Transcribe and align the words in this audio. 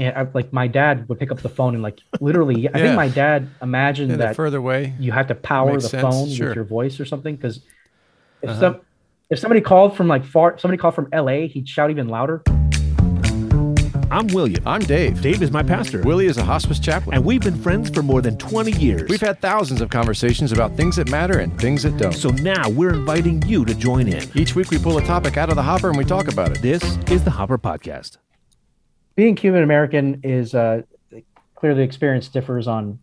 and 0.00 0.16
I, 0.16 0.26
like 0.32 0.52
my 0.52 0.66
dad 0.66 1.08
would 1.08 1.18
pick 1.18 1.30
up 1.30 1.40
the 1.40 1.48
phone 1.48 1.74
and 1.74 1.82
like 1.82 2.00
literally, 2.20 2.68
I 2.68 2.78
Yeah. 2.78 2.84
think 2.84 2.96
my 2.96 3.08
dad 3.08 3.48
imagined 3.62 4.10
Yeah, 4.10 4.16
that 4.16 4.36
further 4.36 4.58
away. 4.58 4.94
you 4.98 5.12
had 5.12 5.28
to 5.28 5.34
power 5.34 5.74
the 5.74 5.80
sense, 5.88 6.02
phone 6.02 6.28
sure. 6.30 6.48
with 6.48 6.56
your 6.56 6.64
voice 6.64 6.98
or 6.98 7.04
something 7.04 7.36
because 7.36 7.60
if 8.42 8.50
Uh-huh. 8.50 8.60
some 8.60 8.76
if 9.30 9.38
somebody 9.38 9.60
called 9.60 9.96
from 9.96 10.08
like 10.08 10.24
far 10.24 10.58
somebody 10.58 10.78
called 10.80 10.94
from 10.94 11.08
LA, 11.12 11.46
he'd 11.46 11.68
shout 11.68 11.90
even 11.90 12.08
louder. 12.08 12.42
I'm 14.12 14.26
William. 14.28 14.60
I'm 14.66 14.80
Dave. 14.80 15.22
Dave 15.22 15.40
is 15.40 15.52
my 15.52 15.62
pastor. 15.62 16.02
Willie 16.02 16.26
is 16.26 16.36
a 16.36 16.42
hospice 16.42 16.80
chaplain. 16.80 17.14
And 17.14 17.24
we've 17.24 17.40
been 17.42 17.54
friends 17.54 17.90
for 17.90 18.02
more 18.02 18.20
than 18.20 18.36
20 18.38 18.72
years. 18.72 19.08
We've 19.08 19.20
had 19.20 19.40
thousands 19.40 19.80
of 19.80 19.88
conversations 19.88 20.50
about 20.50 20.76
things 20.76 20.96
that 20.96 21.08
matter 21.08 21.38
and 21.38 21.56
things 21.60 21.84
that 21.84 21.96
don't. 21.96 22.12
so 22.12 22.30
now 22.30 22.68
we're 22.70 22.92
inviting 22.94 23.40
you 23.46 23.64
to 23.64 23.72
join 23.72 24.08
in. 24.08 24.24
each 24.34 24.56
week 24.56 24.72
we 24.72 24.78
pull 24.78 24.98
a 24.98 25.02
topic 25.04 25.36
out 25.36 25.48
of 25.48 25.54
the 25.54 25.62
hopper 25.62 25.88
and 25.90 25.96
we 25.96 26.04
talk 26.04 26.26
about 26.26 26.50
it. 26.50 26.60
This 26.60 26.82
is 27.08 27.22
the 27.22 27.30
Hopper 27.30 27.56
Podcast. 27.56 28.16
Being 29.16 29.34
Cuban 29.36 29.62
American 29.62 30.20
is 30.22 30.54
uh, 30.54 30.82
clearly 31.54 31.78
the 31.78 31.84
experience 31.84 32.28
differs 32.28 32.66
on 32.66 32.98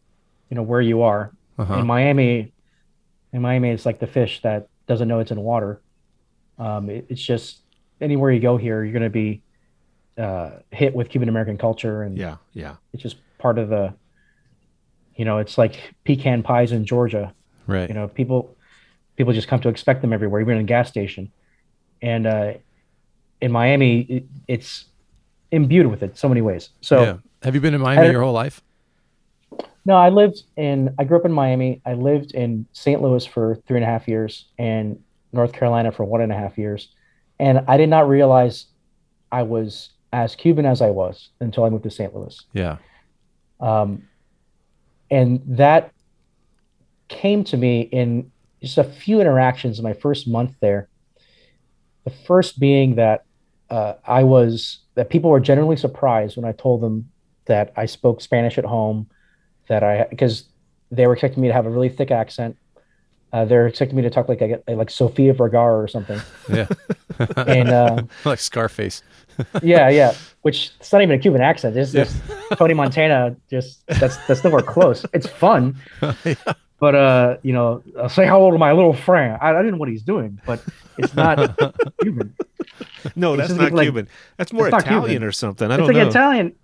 you 0.49 0.55
know 0.55 0.63
where 0.63 0.81
you 0.81 1.01
are. 1.01 1.31
Uh-huh. 1.59 1.75
In 1.75 1.87
Miami, 1.87 2.51
in 3.33 3.41
Miami, 3.41 3.69
it's 3.71 3.85
like 3.85 3.99
the 3.99 4.07
fish 4.07 4.41
that 4.43 4.67
doesn't 4.87 5.07
know 5.07 5.19
it's 5.19 5.31
in 5.31 5.39
water. 5.41 5.81
Um, 6.57 6.89
it- 6.89 7.05
it's 7.09 7.21
just 7.21 7.61
anywhere 7.99 8.31
you 8.31 8.39
go 8.39 8.57
here, 8.57 8.83
you're 8.83 8.93
going 8.93 9.03
to 9.03 9.09
be 9.09 9.41
uh, 10.17 10.51
hit 10.71 10.95
with 10.95 11.09
Cuban 11.09 11.29
American 11.29 11.57
culture, 11.57 12.03
and 12.03 12.17
Yeah, 12.17 12.37
yeah. 12.53 12.75
it's 12.93 13.03
just 13.03 13.17
part 13.37 13.57
of 13.59 13.69
the. 13.69 13.93
You 15.15 15.25
know, 15.25 15.39
it's 15.39 15.57
like 15.57 15.93
pecan 16.03 16.43
pies 16.43 16.71
in 16.71 16.85
Georgia. 16.85 17.33
Right. 17.65 17.89
You 17.89 17.95
know, 17.95 18.07
people 18.07 18.55
people 19.15 19.33
just 19.33 19.47
come 19.47 19.59
to 19.61 19.69
expect 19.69 20.01
them 20.01 20.13
everywhere, 20.13 20.39
even 20.41 20.55
in 20.57 20.61
a 20.61 20.63
gas 20.63 20.87
station. 20.89 21.31
And 22.03 22.27
uh, 22.27 22.53
in 23.41 23.51
Miami, 23.51 24.01
it, 24.01 24.25
it's 24.47 24.85
imbued 25.51 25.87
with 25.87 26.03
it 26.03 26.17
so 26.17 26.27
many 26.27 26.41
ways. 26.41 26.69
So 26.81 27.01
yeah. 27.01 27.17
Have 27.43 27.55
you 27.55 27.61
been 27.61 27.73
in 27.73 27.81
Miami 27.81 28.07
I- 28.07 28.11
your 28.11 28.21
whole 28.21 28.33
life? 28.33 28.61
no, 29.87 29.95
I 29.95 30.09
lived 30.09 30.43
in 30.57 30.93
I 30.99 31.05
grew 31.05 31.17
up 31.17 31.25
in 31.25 31.31
Miami. 31.31 31.81
I 31.85 31.93
lived 31.93 32.33
in 32.33 32.67
St. 32.73 33.01
Louis 33.01 33.25
for 33.25 33.55
three 33.67 33.77
and 33.77 33.85
a 33.85 33.87
half 33.87 34.05
years 34.07 34.49
and 34.59 35.01
North 35.31 35.53
Carolina 35.53 35.93
for 35.93 36.03
one 36.03 36.21
and 36.21 36.31
a 36.31 36.35
half 36.35 36.57
years. 36.57 36.89
And 37.39 37.61
I 37.69 37.77
did 37.77 37.89
not 37.89 38.09
realize 38.09 38.65
I 39.31 39.43
was 39.43 39.91
as 40.11 40.35
Cuban 40.35 40.65
as 40.65 40.81
I 40.81 40.89
was 40.89 41.29
until 41.39 41.63
I 41.63 41.69
moved 41.69 41.83
to 41.83 41.89
St. 41.89 42.13
Louis. 42.13 42.37
Yeah. 42.51 42.77
Um, 43.61 44.03
and 45.09 45.41
that 45.45 45.93
came 47.07 47.45
to 47.45 47.55
me 47.55 47.81
in 47.81 48.31
just 48.61 48.77
a 48.77 48.83
few 48.83 49.21
interactions 49.21 49.79
in 49.79 49.83
my 49.83 49.93
first 49.93 50.27
month 50.27 50.55
there. 50.59 50.89
The 52.03 52.09
first 52.09 52.59
being 52.59 52.95
that 52.95 53.23
uh, 53.69 53.93
I 54.05 54.23
was 54.23 54.79
that 54.97 55.09
people 55.11 55.29
were 55.29 55.39
generally 55.39 55.77
surprised 55.77 56.37
when 56.37 56.45
I 56.45 56.53
told 56.53 56.81
them 56.81 57.09
that 57.45 57.71
I 57.77 57.85
spoke 57.85 58.19
Spanish 58.19 58.57
at 58.57 58.65
home, 58.65 59.07
that 59.67 59.83
I 59.83 60.07
because 60.09 60.45
they 60.91 61.05
were 61.05 61.13
expecting 61.13 61.41
me 61.41 61.47
to 61.49 61.53
have 61.53 61.67
a 61.67 61.69
really 61.69 61.89
thick 61.89 62.09
accent. 62.09 62.57
Uh, 63.31 63.45
they're 63.45 63.67
expecting 63.67 63.95
me 63.95 64.01
to 64.01 64.09
talk 64.09 64.27
like 64.27 64.41
I 64.41 64.47
get 64.47 64.63
like 64.67 64.89
Sofia 64.89 65.33
Vergara 65.33 65.77
or 65.77 65.87
something. 65.87 66.19
Yeah. 66.49 66.67
And 67.35 67.69
uh, 67.69 68.03
like 68.25 68.39
Scarface. 68.39 69.01
yeah, 69.63 69.89
yeah. 69.89 70.13
Which 70.43 70.71
it's 70.79 70.91
not 70.91 71.01
even 71.01 71.15
a 71.15 71.19
Cuban 71.19 71.41
accent. 71.41 71.75
It's 71.75 71.91
just 71.91 72.15
Tony 72.57 72.75
Montana. 72.75 73.35
Just 73.49 73.85
that's 73.87 74.17
that's 74.27 74.43
nowhere 74.43 74.61
close. 74.61 75.03
It's 75.13 75.25
fun, 75.25 75.75
but 76.79 76.95
uh, 76.95 77.37
you 77.43 77.53
know, 77.53 77.83
uh, 77.97 78.07
say 78.07 78.25
hello 78.27 78.51
to 78.51 78.57
my 78.57 78.71
little 78.71 78.93
friend. 78.93 79.37
I, 79.41 79.49
I 79.51 79.53
didn't 79.57 79.71
know 79.73 79.77
what 79.77 79.89
he's 79.89 80.03
doing, 80.03 80.39
but 80.45 80.63
it's 80.97 81.15
not 81.15 81.57
Cuban. 82.01 82.35
No, 83.15 83.33
It's 83.33 83.47
that's 83.47 83.59
not 83.59 83.71
like- 83.71 83.85
Cuban. 83.85 84.07
That's 84.37 84.53
more 84.53 84.67
Italian 84.67 85.03
Cuban. 85.09 85.23
or 85.23 85.31
something. 85.31 85.69
I 85.71 85.75
It's 85.75 85.77
don't 85.79 85.87
like 85.87 85.95
know. 86.03 86.09
Italian. 86.09 86.55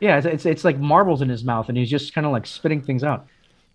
Yeah, 0.00 0.16
it's, 0.18 0.26
it's 0.26 0.46
it's 0.46 0.64
like 0.64 0.78
marbles 0.78 1.22
in 1.22 1.28
his 1.28 1.44
mouth, 1.44 1.68
and 1.68 1.78
he's 1.78 1.90
just 1.90 2.14
kind 2.14 2.26
of 2.26 2.32
like 2.32 2.46
spitting 2.46 2.82
things 2.82 3.02
out. 3.04 3.26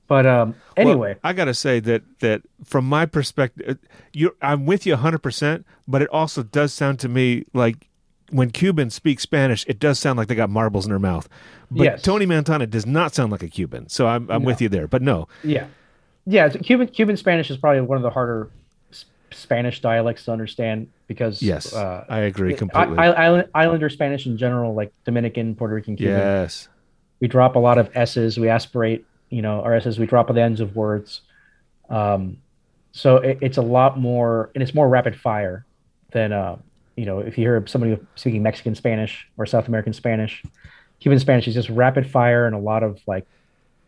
But 0.07 0.25
um, 0.25 0.55
Well, 0.75 0.87
anyway, 0.87 1.15
I 1.23 1.33
got 1.33 1.45
to 1.45 1.53
say 1.53 1.79
that 1.81 2.01
that 2.19 2.41
from 2.65 2.85
my 2.85 3.05
perspective, 3.05 3.77
you 4.11 4.35
I'm 4.41 4.65
with 4.65 4.85
you 4.87 4.95
100%, 4.95 5.63
but 5.87 6.02
it 6.02 6.09
also 6.09 6.41
does 6.43 6.73
sound 6.73 6.99
to 7.02 7.09
me 7.09 7.45
like 7.53 7.87
when 8.31 8.49
Cubans 8.51 8.93
speak 8.95 9.19
Spanish, 9.19 9.65
it 9.67 9.79
does 9.79 9.99
sound 9.99 10.17
like 10.17 10.27
they 10.27 10.35
got 10.35 10.49
marbles 10.49 10.85
in 10.85 10.91
their 10.91 10.99
mouth. 10.99 11.27
But 11.71 11.83
Yes. 11.83 12.01
Tony 12.01 12.25
Montana 12.25 12.65
does 12.67 12.85
not 12.85 13.13
sound 13.13 13.31
like 13.31 13.43
a 13.43 13.47
Cuban. 13.47 13.89
So 13.89 14.07
I'm 14.07 14.29
I'm 14.29 14.43
with 14.43 14.61
you 14.61 14.69
there. 14.69 14.87
But 14.87 15.01
no. 15.01 15.27
yeah, 15.43 15.67
yeah. 16.25 16.49
Cuban 16.49 16.87
Cuban 16.87 17.17
Spanish 17.17 17.49
is 17.51 17.57
probably 17.57 17.81
one 17.81 17.97
of 17.97 18.03
the 18.03 18.09
harder 18.09 18.49
Spanish 19.31 19.79
dialects 19.81 20.25
to 20.25 20.31
understand 20.31 20.87
because 21.07 21.41
Yes. 21.41 21.73
uh, 21.73 22.03
I 22.09 22.19
agree 22.21 22.53
I- 22.53 22.57
completely. 22.57 22.97
Island, 22.97 23.47
Islander 23.53 23.89
Spanish 23.89 24.25
in 24.25 24.37
general, 24.37 24.73
like 24.73 24.91
Dominican, 25.05 25.55
Puerto 25.55 25.75
Rican, 25.75 25.95
Cuban. 25.95 26.17
yes. 26.17 26.67
We 27.19 27.27
drop 27.27 27.55
a 27.55 27.59
lot 27.59 27.77
of 27.77 27.89
S's. 27.95 28.39
We 28.39 28.47
aspirate, 28.49 29.05
you 29.29 29.41
know, 29.41 29.61
our 29.61 29.73
S's. 29.75 29.99
We 29.99 30.05
drop 30.07 30.29
at 30.29 30.35
the 30.35 30.41
ends 30.41 30.61
of 30.61 30.75
words. 30.75 31.21
Um, 31.89 32.37
so 32.91 33.17
it, 33.17 33.37
it's 33.41 33.57
a 33.57 33.61
lot 33.61 33.99
more, 33.99 34.49
and 34.55 34.63
it's 34.63 34.73
more 34.73 34.87
rapid 34.89 35.15
fire 35.15 35.65
than, 36.11 36.31
uh, 36.31 36.55
you 36.99 37.05
know, 37.05 37.20
if 37.20 37.37
you 37.37 37.45
hear 37.45 37.64
somebody 37.65 37.98
speaking 38.15 38.43
Mexican 38.43 38.76
Spanish 38.76 39.26
or 39.37 39.45
South 39.45 39.67
American 39.70 39.93
Spanish. 39.93 40.43
Cuban 40.99 41.17
Spanish 41.17 41.48
is 41.48 41.54
just 41.54 41.70
rapid 41.70 42.05
fire 42.05 42.45
and 42.45 42.54
a 42.54 42.60
lot 42.60 42.83
of 42.83 42.99
like, 43.08 43.26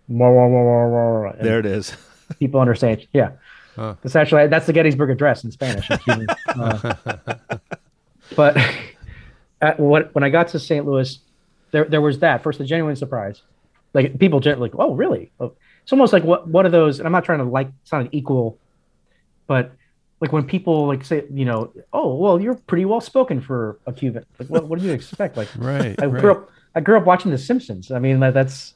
more, 0.08 0.50
more, 0.50 1.28
and 1.28 1.46
There 1.46 1.60
it 1.60 1.66
is. 1.66 1.94
people 2.40 2.62
understand. 2.62 3.06
Yeah, 3.12 3.32
Huh. 3.76 3.96
that's 4.02 4.16
actually 4.16 4.48
that's 4.48 4.66
the 4.66 4.72
Gettysburg 4.74 5.10
Address 5.10 5.44
in 5.44 5.52
Spanish. 5.52 5.90
in 5.92 5.98
Cuban. 5.98 6.28
Uh, 6.48 6.94
but 8.36 8.58
at 9.62 9.78
what 9.80 10.16
when 10.16 10.24
I 10.24 10.30
got 10.30 10.48
to 10.50 10.60
St. 10.60 10.86
Louis, 10.86 11.20
there 11.72 11.84
there 11.86 12.02
was 12.02 12.20
that 12.20 12.44
first 12.44 12.60
the 12.60 12.66
genuine 12.66 12.96
surprise, 12.96 13.42
like 13.94 14.18
people 14.18 14.40
generally 14.40 14.70
like, 14.70 14.80
oh 14.80 14.94
really? 14.96 15.32
Oh, 15.40 15.54
It's 15.84 15.92
almost 15.92 16.14
like 16.14 16.24
what 16.24 16.48
what 16.48 16.66
are 16.66 16.70
those? 16.70 17.00
And 17.00 17.06
I'm 17.08 17.12
not 17.12 17.26
trying 17.26 17.40
to 17.40 17.46
like 17.46 17.68
it's 17.82 17.92
not 17.92 18.02
an 18.02 18.10
equal, 18.14 18.58
but 19.48 19.72
like 20.22 20.32
when 20.32 20.46
people 20.46 20.88
like 20.88 21.04
say 21.04 21.24
you 21.34 21.46
know 21.46 21.74
oh 21.92 22.16
well 22.16 22.40
you're 22.40 22.56
pretty 22.56 22.86
well 22.86 23.02
spoken 23.02 23.42
for 23.42 23.80
a 23.88 23.94
Cuban. 23.94 24.24
Like 24.40 24.50
what 24.50 24.68
what 24.68 24.80
do 24.80 24.86
you 24.86 24.94
expect? 24.94 25.36
Like 25.36 25.50
Right. 25.58 25.96
I 26.02 26.06
right. 26.06 26.22
grew 26.22 26.32
up 26.32 26.50
I 26.76 26.80
grew 26.80 26.98
up 26.98 27.06
watching 27.06 27.32
The 27.32 27.38
Simpsons. 27.38 27.92
I 27.92 28.00
mean 28.00 28.20
that, 28.22 28.34
that's 28.34 28.76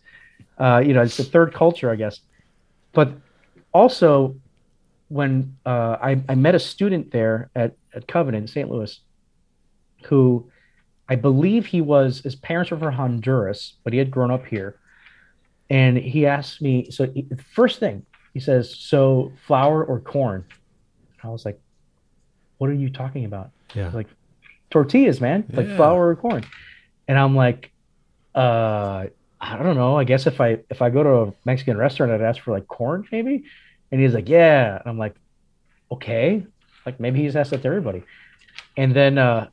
uh, 0.58 0.82
you 0.86 0.94
know 0.94 1.04
it's 1.04 1.18
the 1.18 1.24
third 1.24 1.54
culture 1.54 1.90
I 1.90 1.96
guess, 1.96 2.20
but 2.92 3.14
also 3.74 4.36
when 5.10 5.56
uh, 5.66 5.98
I, 6.02 6.22
I 6.28 6.36
met 6.36 6.56
a 6.56 6.60
student 6.60 7.12
there 7.12 7.50
at, 7.56 7.76
at 7.94 8.08
Covenant 8.08 8.50
St. 8.50 8.70
Louis, 8.70 9.00
who 10.06 10.50
I 11.08 11.16
believe 11.16 11.68
he 11.68 11.82
was 11.82 12.22
his 12.22 12.36
parents 12.36 12.72
were 12.72 12.78
from 12.78 12.94
Honduras, 12.94 13.74
but 13.84 13.94
he 13.94 14.00
had 14.00 14.10
grown 14.10 14.32
up 14.32 14.46
here, 14.48 14.80
and 15.70 15.98
he 15.98 16.26
asked 16.26 16.62
me 16.62 16.90
so 16.90 17.06
he, 17.06 17.28
first 17.54 17.80
thing 17.80 18.06
he 18.34 18.40
says 18.40 18.76
so 18.76 19.32
flour 19.46 19.84
or 19.84 20.00
corn, 20.00 20.44
I 21.26 21.30
was 21.30 21.46
like, 21.46 21.60
what 22.58 22.70
are 22.70 22.74
you 22.74 22.90
talking 22.90 23.26
about? 23.26 23.50
Yeah. 23.74 23.90
like 23.94 24.08
tortillas, 24.70 25.20
man, 25.20 25.46
like 25.52 25.68
flour 25.76 26.10
or 26.10 26.16
corn. 26.16 26.46
And 27.08 27.18
I'm 27.20 27.36
like, 27.36 27.72
uh, 28.34 29.08
I 29.42 29.58
don't 29.62 29.76
know. 29.76 29.98
I 29.98 30.04
guess 30.06 30.28
if 30.28 30.40
I 30.42 30.60
if 30.70 30.82
I 30.82 30.90
go 30.90 31.04
to 31.04 31.10
a 31.30 31.34
Mexican 31.46 31.78
restaurant, 31.78 32.12
I'd 32.12 32.22
ask 32.22 32.42
for 32.42 32.52
like 32.52 32.68
corn, 32.68 33.08
maybe. 33.12 33.44
And 33.92 34.02
he's 34.02 34.14
like, 34.14 34.28
yeah. 34.30 34.78
And 34.80 34.84
I'm 34.88 34.98
like, 34.98 35.16
okay. 35.92 36.46
Like 36.86 37.00
maybe 37.00 37.22
he's 37.22 37.36
asked 37.36 37.52
that 37.52 37.62
to 37.62 37.68
everybody. 37.68 38.04
And 38.78 38.94
then 38.96 39.18
uh, 39.18 39.48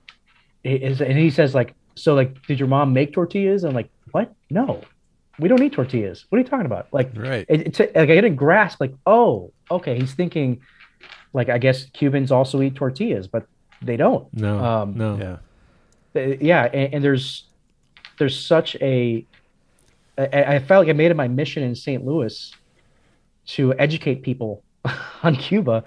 is, 0.64 1.00
and 1.00 1.18
he 1.18 1.30
says 1.30 1.54
like, 1.54 1.74
so 1.94 2.14
like, 2.14 2.44
did 2.46 2.58
your 2.58 2.68
mom 2.68 2.92
make 2.92 3.12
tortillas? 3.12 3.64
I'm 3.64 3.74
like, 3.74 3.90
what? 4.12 4.32
No, 4.50 4.80
we 5.38 5.48
don't 5.48 5.62
eat 5.62 5.72
tortillas. 5.72 6.26
What 6.28 6.36
are 6.36 6.40
you 6.40 6.46
talking 6.48 6.66
about? 6.66 6.88
Like, 6.92 7.10
Right. 7.14 7.44
it, 7.48 7.66
it's 7.68 7.78
like 7.80 7.96
I 7.96 8.06
didn't 8.06 8.36
grasp 8.36 8.80
like, 8.80 8.94
oh, 9.06 9.52
okay. 9.70 9.98
He's 9.98 10.14
thinking, 10.14 10.60
like, 11.32 11.48
I 11.48 11.58
guess 11.58 11.86
Cubans 11.92 12.30
also 12.30 12.60
eat 12.62 12.74
tortillas, 12.74 13.26
but 13.26 13.46
they 13.80 13.96
don't. 13.96 14.32
No. 14.34 14.58
Um, 14.64 14.96
no. 14.96 15.16
Yeah. 15.16 15.36
Uh, 16.14 16.36
yeah 16.40 16.64
and, 16.64 16.94
and 16.94 17.04
there's 17.04 17.44
there's 18.18 18.38
such 18.38 18.76
a 18.82 19.24
I, 20.18 20.56
I 20.56 20.58
felt 20.58 20.84
like 20.86 20.90
i 20.94 20.96
made 20.96 21.10
it 21.10 21.14
my 21.14 21.26
mission 21.26 21.62
in 21.62 21.74
st 21.74 22.04
louis 22.04 22.52
to 23.46 23.72
educate 23.78 24.22
people 24.22 24.62
on 25.22 25.34
cuba 25.36 25.84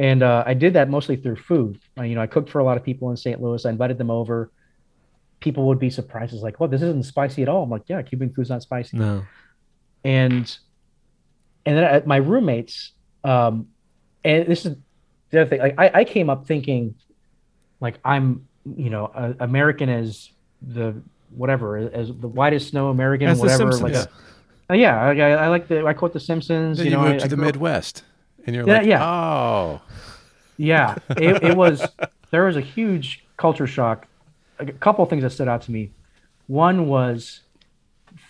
and 0.00 0.24
uh, 0.24 0.42
i 0.44 0.52
did 0.52 0.72
that 0.72 0.90
mostly 0.90 1.14
through 1.14 1.36
food 1.36 1.78
uh, 1.96 2.02
you 2.02 2.16
know 2.16 2.20
i 2.20 2.26
cooked 2.26 2.50
for 2.50 2.58
a 2.58 2.64
lot 2.64 2.76
of 2.76 2.82
people 2.82 3.08
in 3.12 3.16
st 3.16 3.40
louis 3.40 3.64
i 3.64 3.70
invited 3.70 3.98
them 3.98 4.10
over 4.10 4.50
people 5.38 5.66
would 5.68 5.78
be 5.78 5.90
surprised 5.90 6.34
it's 6.34 6.42
like 6.42 6.58
well 6.58 6.68
this 6.68 6.82
isn't 6.82 7.04
spicy 7.04 7.40
at 7.42 7.48
all 7.48 7.62
i'm 7.62 7.70
like 7.70 7.84
yeah 7.86 8.02
cuban 8.02 8.32
food's 8.34 8.50
not 8.50 8.62
spicy 8.62 8.96
No. 8.96 9.22
and 10.04 10.58
and 11.64 11.78
then 11.78 11.84
I, 11.84 12.02
my 12.04 12.16
roommates 12.16 12.90
um 13.22 13.68
and 14.24 14.46
this 14.46 14.64
is 14.66 14.76
the 15.30 15.40
other 15.40 15.50
thing 15.50 15.60
like 15.60 15.74
i, 15.78 16.00
I 16.00 16.04
came 16.04 16.28
up 16.30 16.46
thinking 16.46 16.94
like 17.80 17.98
i'm 18.04 18.46
you 18.76 18.90
know 18.90 19.06
uh, 19.06 19.32
american 19.40 19.88
as 19.88 20.30
the 20.60 20.94
whatever 21.34 21.76
as 21.76 22.08
the 22.08 22.28
whitest 22.28 22.68
snow 22.68 22.88
american 22.90 23.28
As 23.28 23.38
the 23.38 23.42
whatever 23.44 23.72
Simpsons. 23.72 24.06
like 24.06 24.08
uh, 24.70 24.74
yeah 24.74 25.00
I, 25.00 25.10
I 25.16 25.30
I 25.44 25.48
like 25.48 25.66
the 25.68 25.84
i 25.86 25.92
quote 25.92 26.12
the 26.12 26.20
simpsons 26.20 26.78
Then 26.78 26.86
you 26.86 26.92
you, 26.92 26.96
know 26.96 27.02
moved 27.04 27.14
I, 27.16 27.18
to 27.20 27.24
I 27.24 27.28
the 27.28 27.36
grew 27.36 27.44
up- 27.44 27.54
Midwest, 27.54 28.04
and 28.46 28.54
you're 28.56 28.66
Yeah, 28.66 28.78
like, 28.78 28.86
yeah. 28.86 29.04
oh, 29.04 29.80
yeah 30.56 30.96
it, 31.10 31.42
it 31.42 31.56
was 31.62 31.82
there 32.30 32.44
was 32.44 32.56
a 32.56 32.60
huge 32.60 33.24
culture 33.36 33.66
shock 33.66 34.06
a 34.58 34.66
couple 34.66 35.02
of 35.02 35.10
things 35.10 35.22
that 35.22 35.30
stood 35.30 35.48
out 35.48 35.62
to 35.62 35.72
me 35.72 35.90
One 36.46 36.86
was 36.86 37.40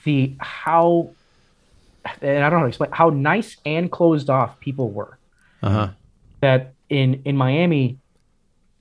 the 0.05 0.35
how, 0.39 1.11
and 2.23 2.45
I 2.45 2.49
don't 2.49 2.53
know 2.53 2.57
how 2.59 2.63
to 2.63 2.69
explain 2.69 2.91
how 2.93 3.11
nice 3.11 3.57
and 3.67 3.91
closed 3.91 4.31
off 4.31 4.59
people 4.61 4.91
were. 4.91 5.19
Uh 5.63 5.71
huh. 5.71 5.89
That 6.41 6.75
in 6.89 7.23
in 7.25 7.37
Miami, 7.37 7.99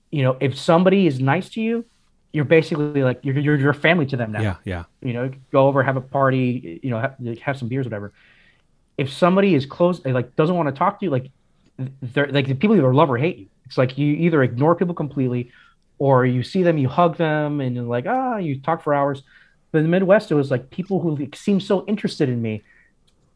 you 0.10 0.24
know, 0.24 0.38
if 0.40 0.58
somebody 0.58 1.08
is 1.08 1.20
nice 1.20 1.50
to 1.50 1.62
you, 1.62 1.86
you're 2.34 2.46
basically 2.46 3.04
like 3.04 3.20
you're 3.24 3.38
you're, 3.38 3.58
you're 3.58 3.74
family 3.74 4.06
to 4.08 4.18
them 4.18 4.32
now. 4.32 4.42
Yeah, 4.42 4.56
yeah. 4.66 4.84
You 5.02 5.14
know, 5.14 5.32
go 5.52 5.68
over, 5.68 5.84
have 5.84 5.98
a 5.98 6.02
party, 6.02 6.80
you 6.84 6.90
know, 6.90 7.00
have, 7.00 7.16
have 7.42 7.58
some 7.58 7.68
beers, 7.68 7.86
whatever. 7.86 8.12
If 8.98 9.12
somebody 9.12 9.56
is 9.56 9.66
close, 9.66 10.04
like 10.06 10.36
doesn't 10.36 10.56
want 10.56 10.68
to 10.70 10.76
talk 10.78 11.00
to 11.00 11.06
you, 11.06 11.12
like 11.12 11.30
they're 12.02 12.28
like 12.28 12.48
the 12.48 12.56
people 12.56 12.76
either 12.76 12.94
love 12.94 13.10
or 13.10 13.18
hate 13.18 13.38
you. 13.38 13.48
It's 13.66 13.78
like 13.78 13.98
you 13.98 14.14
either 14.16 14.44
ignore 14.44 14.76
people 14.76 14.94
completely, 14.94 15.52
or 15.98 16.26
you 16.26 16.44
see 16.44 16.64
them, 16.64 16.78
you 16.78 16.90
hug 16.90 17.18
them, 17.18 17.62
and 17.62 17.76
you're 17.76 17.86
like, 17.86 18.06
ah, 18.08 18.38
you 18.38 18.60
talk 18.60 18.84
for 18.84 18.94
hours. 18.94 19.24
But 19.72 19.80
in 19.80 19.86
the 19.86 19.90
Midwest, 19.90 20.32
it 20.32 20.36
was 20.36 20.52
like 20.52 20.70
people 20.70 21.00
who 21.00 21.16
like, 21.16 21.36
seemed 21.36 21.64
so 21.64 21.86
interested 21.86 22.28
in 22.28 22.42
me, 22.42 22.64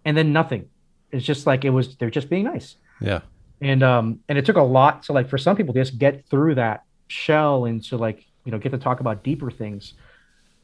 and 0.03 0.17
then 0.17 0.33
nothing. 0.33 0.69
It's 1.11 1.25
just 1.25 1.47
like 1.47 1.63
it 1.63 1.69
was 1.69 1.95
they're 1.95 2.09
just 2.09 2.29
being 2.29 2.43
nice. 2.43 2.75
Yeah. 2.99 3.21
And 3.65 3.81
um 3.81 4.19
and 4.29 4.37
it 4.37 4.45
took 4.45 4.57
a 4.57 4.61
lot 4.61 5.01
to 5.03 5.13
like 5.13 5.27
for 5.27 5.39
some 5.39 5.55
people 5.55 5.73
to 5.73 5.81
just 5.81 5.97
get 5.97 6.27
through 6.29 6.53
that 6.55 6.83
shell 7.07 7.65
and 7.65 7.83
to 7.85 7.97
like 7.97 8.23
you 8.43 8.51
know 8.51 8.59
get 8.59 8.71
to 8.73 8.77
talk 8.77 8.99
about 8.99 9.23
deeper 9.23 9.49
things. 9.49 9.93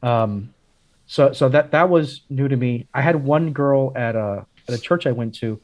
Um, 0.04 0.54
so 1.06 1.32
so 1.32 1.48
that 1.48 1.72
that 1.72 1.88
was 1.88 2.20
new 2.30 2.46
to 2.46 2.56
me. 2.56 2.86
I 2.94 3.02
had 3.02 3.16
one 3.16 3.52
girl 3.52 3.92
at 3.96 4.14
a 4.14 4.46
at 4.68 4.74
a 4.76 4.78
church 4.78 5.08
I 5.08 5.10
went 5.10 5.34
to. 5.36 5.60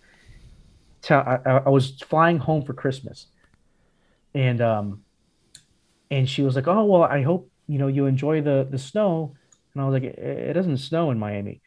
Tell 1.00 1.20
I, 1.20 1.62
I 1.66 1.68
was 1.68 2.00
flying 2.00 2.38
home 2.38 2.64
for 2.64 2.74
Christmas, 2.74 3.28
and 4.34 4.60
um, 4.60 5.04
and 6.10 6.28
she 6.28 6.42
was 6.42 6.56
like, 6.56 6.66
"Oh 6.66 6.84
well, 6.86 7.04
I 7.04 7.22
hope 7.22 7.48
you 7.68 7.78
know 7.78 7.86
you 7.86 8.06
enjoy 8.06 8.42
the 8.42 8.66
the 8.68 8.78
snow." 8.78 9.36
And 9.74 9.82
I 9.82 9.88
was 9.88 9.92
like, 9.92 10.02
"It, 10.02 10.18
it 10.18 10.52
doesn't 10.54 10.78
snow 10.78 11.12
in 11.12 11.20
Miami," 11.20 11.60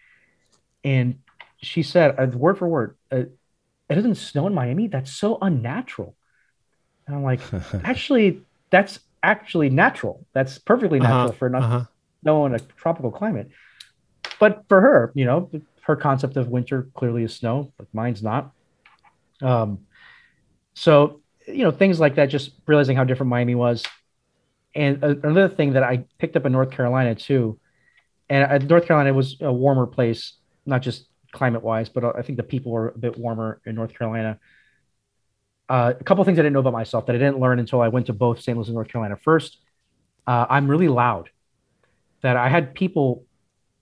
and 0.83 1.19
she 1.61 1.81
said, 1.81 2.35
word 2.35 2.57
for 2.57 2.67
word, 2.67 2.97
uh, 3.11 3.23
"It 3.91 3.95
doesn't 3.95 4.15
snow 4.15 4.47
in 4.47 4.55
Miami. 4.55 4.87
That's 4.87 5.11
so 5.13 5.37
unnatural." 5.41 6.17
And 7.07 7.15
I'm 7.17 7.23
like, 7.23 7.41
"Actually, 7.83 8.41
that's 8.71 8.99
actually 9.23 9.69
natural. 9.69 10.25
That's 10.33 10.59
perfectly 10.59 10.99
natural 10.99 11.29
Uh-huh, 11.29 11.37
for 11.39 11.49
not 11.49 11.63
uh-huh. 11.63 11.85
snow 12.23 12.45
in 12.47 12.55
a 12.55 12.59
tropical 12.59 13.11
climate." 13.11 13.51
But 14.39 14.65
for 14.69 14.81
her, 14.81 15.11
you 15.15 15.25
know, 15.25 15.51
her 15.83 15.95
concept 15.95 16.37
of 16.37 16.49
winter 16.49 16.89
clearly 16.95 17.23
is 17.23 17.35
snow, 17.35 17.73
but 17.77 17.87
mine's 17.93 18.23
not. 18.23 18.53
Um, 19.41 19.87
so 20.73 21.21
you 21.47 21.63
know, 21.63 21.71
things 21.71 21.99
like 21.99 22.15
that, 22.15 22.27
just 22.27 22.51
realizing 22.67 22.95
how 22.97 23.03
different 23.03 23.29
Miami 23.29 23.55
was. 23.55 23.83
And 24.75 25.03
a- 25.03 25.19
another 25.27 25.49
thing 25.49 25.73
that 25.73 25.83
I 25.83 26.05
picked 26.19 26.35
up 26.37 26.45
in 26.45 26.53
North 26.53 26.71
Carolina 26.71 27.15
too, 27.15 27.59
and 28.29 28.51
uh, 28.51 28.57
North 28.59 28.85
Carolina 28.87 29.13
was 29.13 29.37
a 29.41 29.53
warmer 29.53 29.87
place, 29.87 30.35
not 30.65 30.81
just 30.83 31.07
climate 31.31 31.63
wise, 31.63 31.89
but 31.89 32.03
I 32.17 32.21
think 32.21 32.37
the 32.37 32.43
people 32.43 32.71
were 32.71 32.89
a 32.89 32.97
bit 32.97 33.17
warmer 33.17 33.61
in 33.65 33.75
North 33.75 33.93
Carolina. 33.97 34.39
Uh, 35.69 35.93
a 35.99 36.03
couple 36.03 36.23
things 36.25 36.37
I 36.37 36.41
didn't 36.41 36.53
know 36.53 36.59
about 36.59 36.73
myself 36.73 37.05
that 37.05 37.15
I 37.15 37.19
didn't 37.19 37.39
learn 37.39 37.59
until 37.59 37.81
I 37.81 37.87
went 37.87 38.07
to 38.07 38.13
both 38.13 38.41
St. 38.41 38.57
Louis 38.57 38.67
and 38.67 38.75
North 38.75 38.89
Carolina. 38.89 39.15
First, 39.15 39.57
uh, 40.27 40.45
I'm 40.49 40.67
really 40.69 40.87
loud. 40.89 41.29
That 42.23 42.37
I 42.37 42.49
had 42.49 42.75
people 42.75 43.25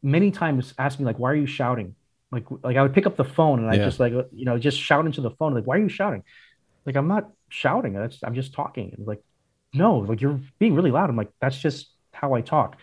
many 0.04 0.32
times 0.32 0.74
ask 0.80 1.00
me 1.00 1.06
like, 1.06 1.20
"Why 1.20 1.32
are 1.32 1.36
you 1.36 1.48
shouting?" 1.48 1.96
Like, 2.32 2.46
like 2.64 2.78
I 2.78 2.84
would 2.84 2.94
pick 2.94 3.08
up 3.08 3.18
the 3.18 3.26
phone 3.26 3.60
and 3.60 3.70
I 3.70 3.78
Yeah. 3.78 3.86
just 3.86 4.00
like 4.00 4.14
you 4.34 4.46
know 4.46 4.60
just 4.60 4.80
shout 4.80 5.06
into 5.06 5.22
the 5.22 5.32
phone 5.32 5.54
like, 5.56 5.66
"Why 5.66 5.78
are 5.78 5.82
you 5.82 5.90
shouting?" 5.90 6.24
Like 6.86 6.96
I'm 6.98 7.08
not 7.08 7.32
shouting. 7.50 7.94
That's 7.94 8.20
I'm 8.24 8.36
just 8.36 8.54
talking. 8.54 8.94
And 8.98 9.08
like, 9.08 9.22
no, 9.74 9.98
like 10.00 10.22
you're 10.22 10.40
being 10.60 10.76
really 10.76 10.92
loud. 10.92 11.10
I'm 11.10 11.18
like, 11.18 11.32
that's 11.42 11.60
just 11.60 11.92
how 12.14 12.34
I 12.34 12.42
talk. 12.42 12.78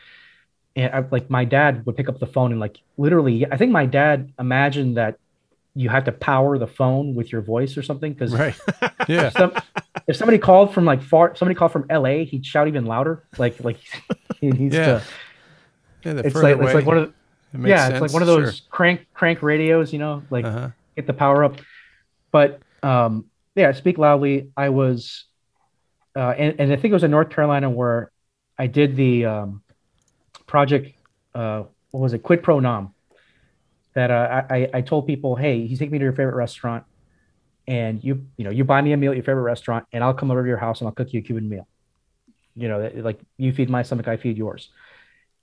And 0.77 0.95
I, 0.95 1.05
like 1.11 1.31
my 1.31 1.45
dad 1.45 1.85
would 1.87 1.97
pick 1.97 2.09
up 2.09 2.19
the 2.21 2.27
phone 2.27 2.53
and 2.53 2.61
like 2.61 2.79
literally, 2.99 3.47
I 3.51 3.57
think 3.57 3.73
my 3.73 3.87
dad 3.87 4.33
imagined 4.39 4.99
that 4.99 5.17
you 5.75 5.89
had 5.89 6.05
to 6.07 6.13
power 6.13 6.59
the 6.59 6.67
phone 6.67 7.15
with 7.15 7.33
your 7.33 7.43
voice 7.43 7.77
or 7.77 7.83
something 7.83 8.13
because 8.13 8.33
Right. 8.33 8.55
Yeah. 9.09 9.31
some, 9.31 9.53
if 10.07 10.17
somebody 10.17 10.39
called 10.39 10.75
from 10.75 10.85
like 10.85 11.03
far, 11.03 11.35
somebody 11.35 11.57
called 11.57 11.73
from 11.73 11.87
L.A., 11.91 12.25
he'd 12.25 12.45
shout 12.47 12.69
even 12.69 12.85
louder. 12.87 13.25
Like 13.39 13.59
like 13.65 13.79
he 14.41 14.49
needs 14.49 14.75
Yeah. 14.75 14.85
to. 14.85 15.03
yeah 16.05 16.13
the 16.15 16.27
It's 16.27 16.35
like 16.37 16.57
it's 16.59 16.75
like 16.75 16.87
one 16.87 16.99
of 16.99 17.05
it 17.05 17.59
makes 17.59 17.71
yeah, 17.71 17.89
it's 17.89 18.01
like 18.01 18.13
one 18.13 18.23
of 18.23 18.29
sure. 18.29 18.43
those 18.43 18.63
crank 18.71 19.07
crank 19.15 19.43
radios, 19.43 19.93
you 19.93 19.99
know, 19.99 20.23
like 20.31 20.45
Uh-huh. 20.45 20.69
get 20.95 21.07
the 21.07 21.15
power 21.15 21.45
up. 21.45 21.57
But 22.33 22.61
um, 22.83 23.27
yeah, 23.55 23.73
speak 23.73 23.99
loudly. 23.99 24.51
I 24.57 24.69
was, 24.69 25.25
uh, 26.15 26.35
and, 26.37 26.61
and 26.61 26.73
I 26.73 26.77
think 26.77 26.93
it 26.93 26.95
was 26.95 27.05
in 27.05 27.11
North 27.11 27.31
Carolina 27.31 27.71
where 27.71 28.11
I 28.59 28.67
did 28.67 28.97
the 28.97 29.25
um, 29.27 29.63
project. 30.47 30.97
Uh, 31.35 31.65
what 31.91 32.01
was 32.01 32.13
it? 32.13 32.23
Quid 32.23 32.43
pro 32.43 32.61
nom. 32.61 32.95
That 33.95 34.11
uh, 34.11 34.43
I 34.51 34.69
I- 34.75 34.81
told 34.83 35.07
people, 35.07 35.37
hey, 35.37 35.57
you 35.57 35.77
take 35.77 35.91
me 35.91 35.99
to 35.99 36.05
your 36.05 36.13
favorite 36.13 36.35
restaurant, 36.37 36.85
and 37.67 38.03
you 38.05 38.27
you 38.37 38.45
know 38.45 38.51
you 38.51 38.65
buy 38.65 38.83
me 38.83 38.93
a 38.93 38.97
meal 38.97 39.13
at 39.13 39.17
your 39.17 39.25
favorite 39.25 39.43
restaurant, 39.43 39.87
and 39.93 40.05
I'll 40.05 40.15
come 40.15 40.31
over 40.31 40.43
to 40.43 40.49
your 40.49 40.59
house 40.59 40.81
and 40.81 40.89
I'll 40.89 40.95
cook 40.95 41.13
you 41.13 41.21
a 41.21 41.23
Cuban 41.23 41.49
meal. 41.49 41.67
You 42.55 42.69
know, 42.69 42.91
like 42.97 43.21
you 43.39 43.53
feed 43.53 43.71
my 43.71 43.83
stomach, 43.83 44.09
I 44.09 44.17
feed 44.19 44.37
yours, 44.37 44.69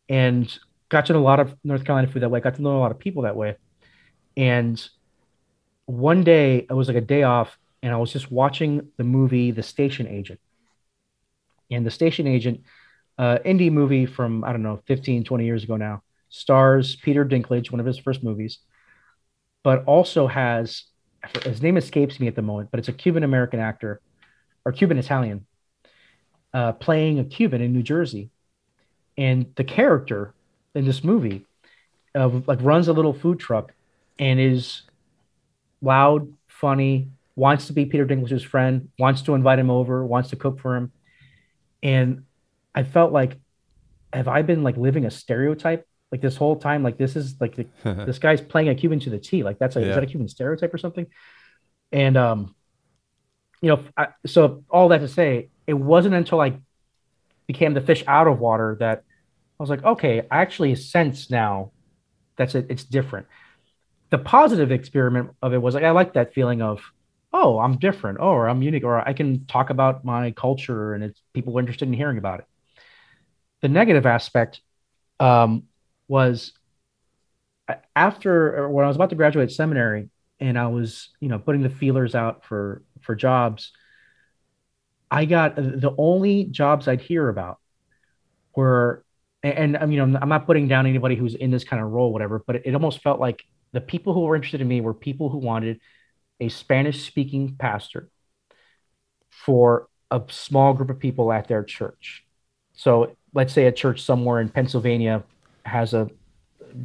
and 0.09 0.55
got 0.89 1.07
to 1.07 1.13
know 1.13 1.19
a 1.19 1.23
lot 1.23 1.39
of 1.39 1.55
North 1.63 1.83
Carolina 1.85 2.07
food 2.11 2.21
that 2.21 2.29
way. 2.29 2.39
Got 2.41 2.55
to 2.55 2.61
know 2.61 2.77
a 2.77 2.79
lot 2.79 2.91
of 2.91 2.99
people 2.99 3.23
that 3.23 3.35
way, 3.35 3.55
and 4.37 4.83
one 5.85 6.23
day 6.23 6.65
it 6.69 6.73
was 6.73 6.87
like 6.87 6.97
a 6.97 7.01
day 7.01 7.23
off 7.23 7.57
and 7.81 7.93
i 7.93 7.97
was 7.97 8.11
just 8.13 8.31
watching 8.31 8.87
the 8.97 9.03
movie 9.03 9.51
the 9.51 9.63
station 9.63 10.07
agent 10.07 10.39
and 11.71 11.85
the 11.85 11.91
station 11.91 12.27
agent 12.27 12.61
uh 13.17 13.37
indie 13.45 13.71
movie 13.71 14.05
from 14.05 14.43
i 14.43 14.51
don't 14.51 14.63
know 14.63 14.81
15 14.85 15.23
20 15.23 15.45
years 15.45 15.63
ago 15.63 15.77
now 15.77 16.01
stars 16.29 16.95
peter 16.95 17.25
dinklage 17.25 17.71
one 17.71 17.79
of 17.79 17.85
his 17.85 17.97
first 17.97 18.23
movies 18.23 18.59
but 19.63 19.83
also 19.85 20.27
has 20.27 20.83
his 21.43 21.61
name 21.61 21.77
escapes 21.77 22.19
me 22.19 22.27
at 22.27 22.35
the 22.35 22.41
moment 22.41 22.69
but 22.71 22.79
it's 22.79 22.89
a 22.89 22.93
cuban 22.93 23.23
american 23.23 23.59
actor 23.59 24.01
or 24.65 24.71
cuban 24.71 24.97
italian 24.97 25.45
uh, 26.53 26.71
playing 26.73 27.19
a 27.19 27.23
cuban 27.23 27.61
in 27.61 27.73
new 27.73 27.83
jersey 27.83 28.29
and 29.17 29.45
the 29.55 29.63
character 29.63 30.33
in 30.75 30.85
this 30.85 31.03
movie 31.03 31.45
uh, 32.15 32.29
like 32.47 32.59
runs 32.61 32.87
a 32.87 32.93
little 32.93 33.13
food 33.13 33.39
truck 33.39 33.73
and 34.19 34.39
is 34.39 34.83
loud, 35.81 36.31
funny, 36.47 37.09
wants 37.35 37.67
to 37.67 37.73
be 37.73 37.85
Peter 37.85 38.05
Dinklage's 38.05 38.43
friend, 38.43 38.89
wants 38.99 39.21
to 39.23 39.33
invite 39.33 39.59
him 39.59 39.69
over, 39.69 40.05
wants 40.05 40.29
to 40.29 40.35
cook 40.35 40.59
for 40.59 40.75
him. 40.75 40.91
And 41.81 42.23
I 42.75 42.83
felt 42.83 43.11
like, 43.11 43.39
have 44.11 44.27
I 44.27 44.41
been 44.41 44.63
like 44.63 44.77
living 44.77 45.05
a 45.05 45.11
stereotype 45.11 45.87
like 46.11 46.21
this 46.21 46.35
whole 46.37 46.55
time? 46.55 46.83
Like 46.83 46.97
this 46.97 47.15
is 47.15 47.39
like 47.39 47.55
the, 47.55 47.67
this 48.05 48.19
guy's 48.19 48.41
playing 48.41 48.69
a 48.69 48.75
Cuban 48.75 48.99
to 49.01 49.09
the 49.09 49.19
T. 49.19 49.43
Like 49.43 49.59
that's 49.59 49.75
a, 49.75 49.81
Yeah. 49.81 49.89
is 49.89 49.95
that 49.95 50.03
a 50.03 50.07
Cuban 50.07 50.27
stereotype 50.27 50.73
or 50.73 50.77
something? 50.77 51.07
And 51.91 52.17
um, 52.17 52.55
you 53.61 53.69
know, 53.69 53.83
I, 53.95 54.07
so 54.25 54.63
all 54.69 54.89
that 54.89 54.99
to 54.99 55.07
say, 55.07 55.49
it 55.67 55.73
wasn't 55.73 56.15
until 56.15 56.41
I 56.41 56.59
became 57.47 57.73
the 57.73 57.81
fish 57.81 58.03
out 58.07 58.27
of 58.27 58.39
water 58.39 58.77
that 58.79 58.99
I 59.59 59.63
was 59.63 59.69
like, 59.69 59.83
okay, 59.83 60.21
I 60.29 60.41
actually 60.41 60.75
sense 60.75 61.29
now 61.29 61.71
that's 62.35 62.55
it. 62.55 62.67
It's 62.69 62.83
different 62.83 63.27
the 64.09 64.17
positive 64.19 64.71
experiment 64.71 65.31
of 65.41 65.53
it 65.53 65.57
was 65.61 65.73
like 65.73 65.83
I 65.83 65.89
like 65.89 66.13
that 66.13 66.35
feeling 66.35 66.61
of 66.61 66.83
oh 67.33 67.57
I'm 67.57 67.79
different 67.79 68.19
oh 68.21 68.29
or 68.29 68.47
I'm 68.47 68.61
unique 68.61 68.83
or 68.83 68.99
I 68.99 69.13
can 69.13 69.45
talk 69.47 69.71
about 69.71 70.05
my 70.05 70.29
culture 70.31 70.93
and 70.93 71.03
it's 71.03 71.19
people 71.33 71.57
are 71.57 71.59
interested 71.59 71.87
in 71.87 71.93
hearing 71.93 72.19
about 72.19 72.39
it. 72.41 72.45
The 73.63 73.69
negative 73.69 74.05
aspect 74.05 74.61
um, 75.19 75.63
was 76.07 76.51
uh, 77.67 77.75
after 77.95 78.69
when 78.69 78.83
I 78.83 78.87
was 78.89 78.97
about 78.97 79.09
to 79.09 79.15
graduate 79.15 79.51
seminary 79.51 80.09
and 80.39 80.59
I 80.59 80.67
was 80.67 81.09
you 81.21 81.29
know 81.29 81.39
putting 81.39 81.63
the 81.63 81.69
feelers 81.69 82.13
out 82.13 82.43
for 82.45 82.83
for 83.01 83.15
jobs. 83.15 83.71
I 85.09 85.25
got 85.25 85.57
uh, 85.57 85.61
the 85.61 85.95
only 85.97 86.43
jobs 86.43 86.87
I'd 86.87 86.99
hear 86.99 87.29
about 87.29 87.59
were 88.55 89.05
and, 89.41 89.57
and 89.57 89.77
I 89.77 89.85
mean 89.85 89.99
I'm 89.99 90.17
I'm 90.17 90.29
not 90.29 90.45
putting 90.45 90.67
down 90.67 90.85
anybody 90.85 91.15
who's 91.15 91.33
in 91.33 91.49
this 91.49 91.63
kind 91.63 91.81
of 91.81 91.89
role 91.89 92.11
whatever 92.11 92.43
but 92.45 92.57
it, 92.57 92.63
it 92.65 92.73
almost 92.75 93.01
felt 93.01 93.19
like 93.19 93.43
the 93.71 93.81
people 93.81 94.13
who 94.13 94.21
were 94.21 94.35
interested 94.35 94.61
in 94.61 94.67
me 94.67 94.81
were 94.81 94.93
people 94.93 95.29
who 95.29 95.37
wanted 95.37 95.79
a 96.39 96.49
Spanish 96.49 97.05
speaking 97.05 97.55
pastor 97.57 98.09
for 99.29 99.87
a 100.11 100.21
small 100.29 100.73
group 100.73 100.89
of 100.89 100.99
people 100.99 101.31
at 101.31 101.47
their 101.47 101.63
church. 101.63 102.25
So 102.73 103.15
let's 103.33 103.53
say 103.53 103.65
a 103.65 103.71
church 103.71 104.01
somewhere 104.01 104.39
in 104.39 104.49
Pennsylvania 104.49 105.23
has 105.65 105.93
a 105.93 106.09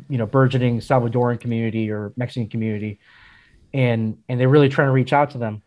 you 0.08 0.18
know 0.18 0.26
burgeoning 0.26 0.80
Salvadoran 0.80 1.40
community 1.40 1.90
or 1.90 2.12
Mexican 2.16 2.48
community 2.48 2.98
and 3.72 4.18
and 4.28 4.40
they're 4.40 4.48
really 4.48 4.68
trying 4.68 4.88
to 4.88 4.92
reach 4.92 5.12
out 5.12 5.30
to 5.30 5.38
them. 5.38 5.62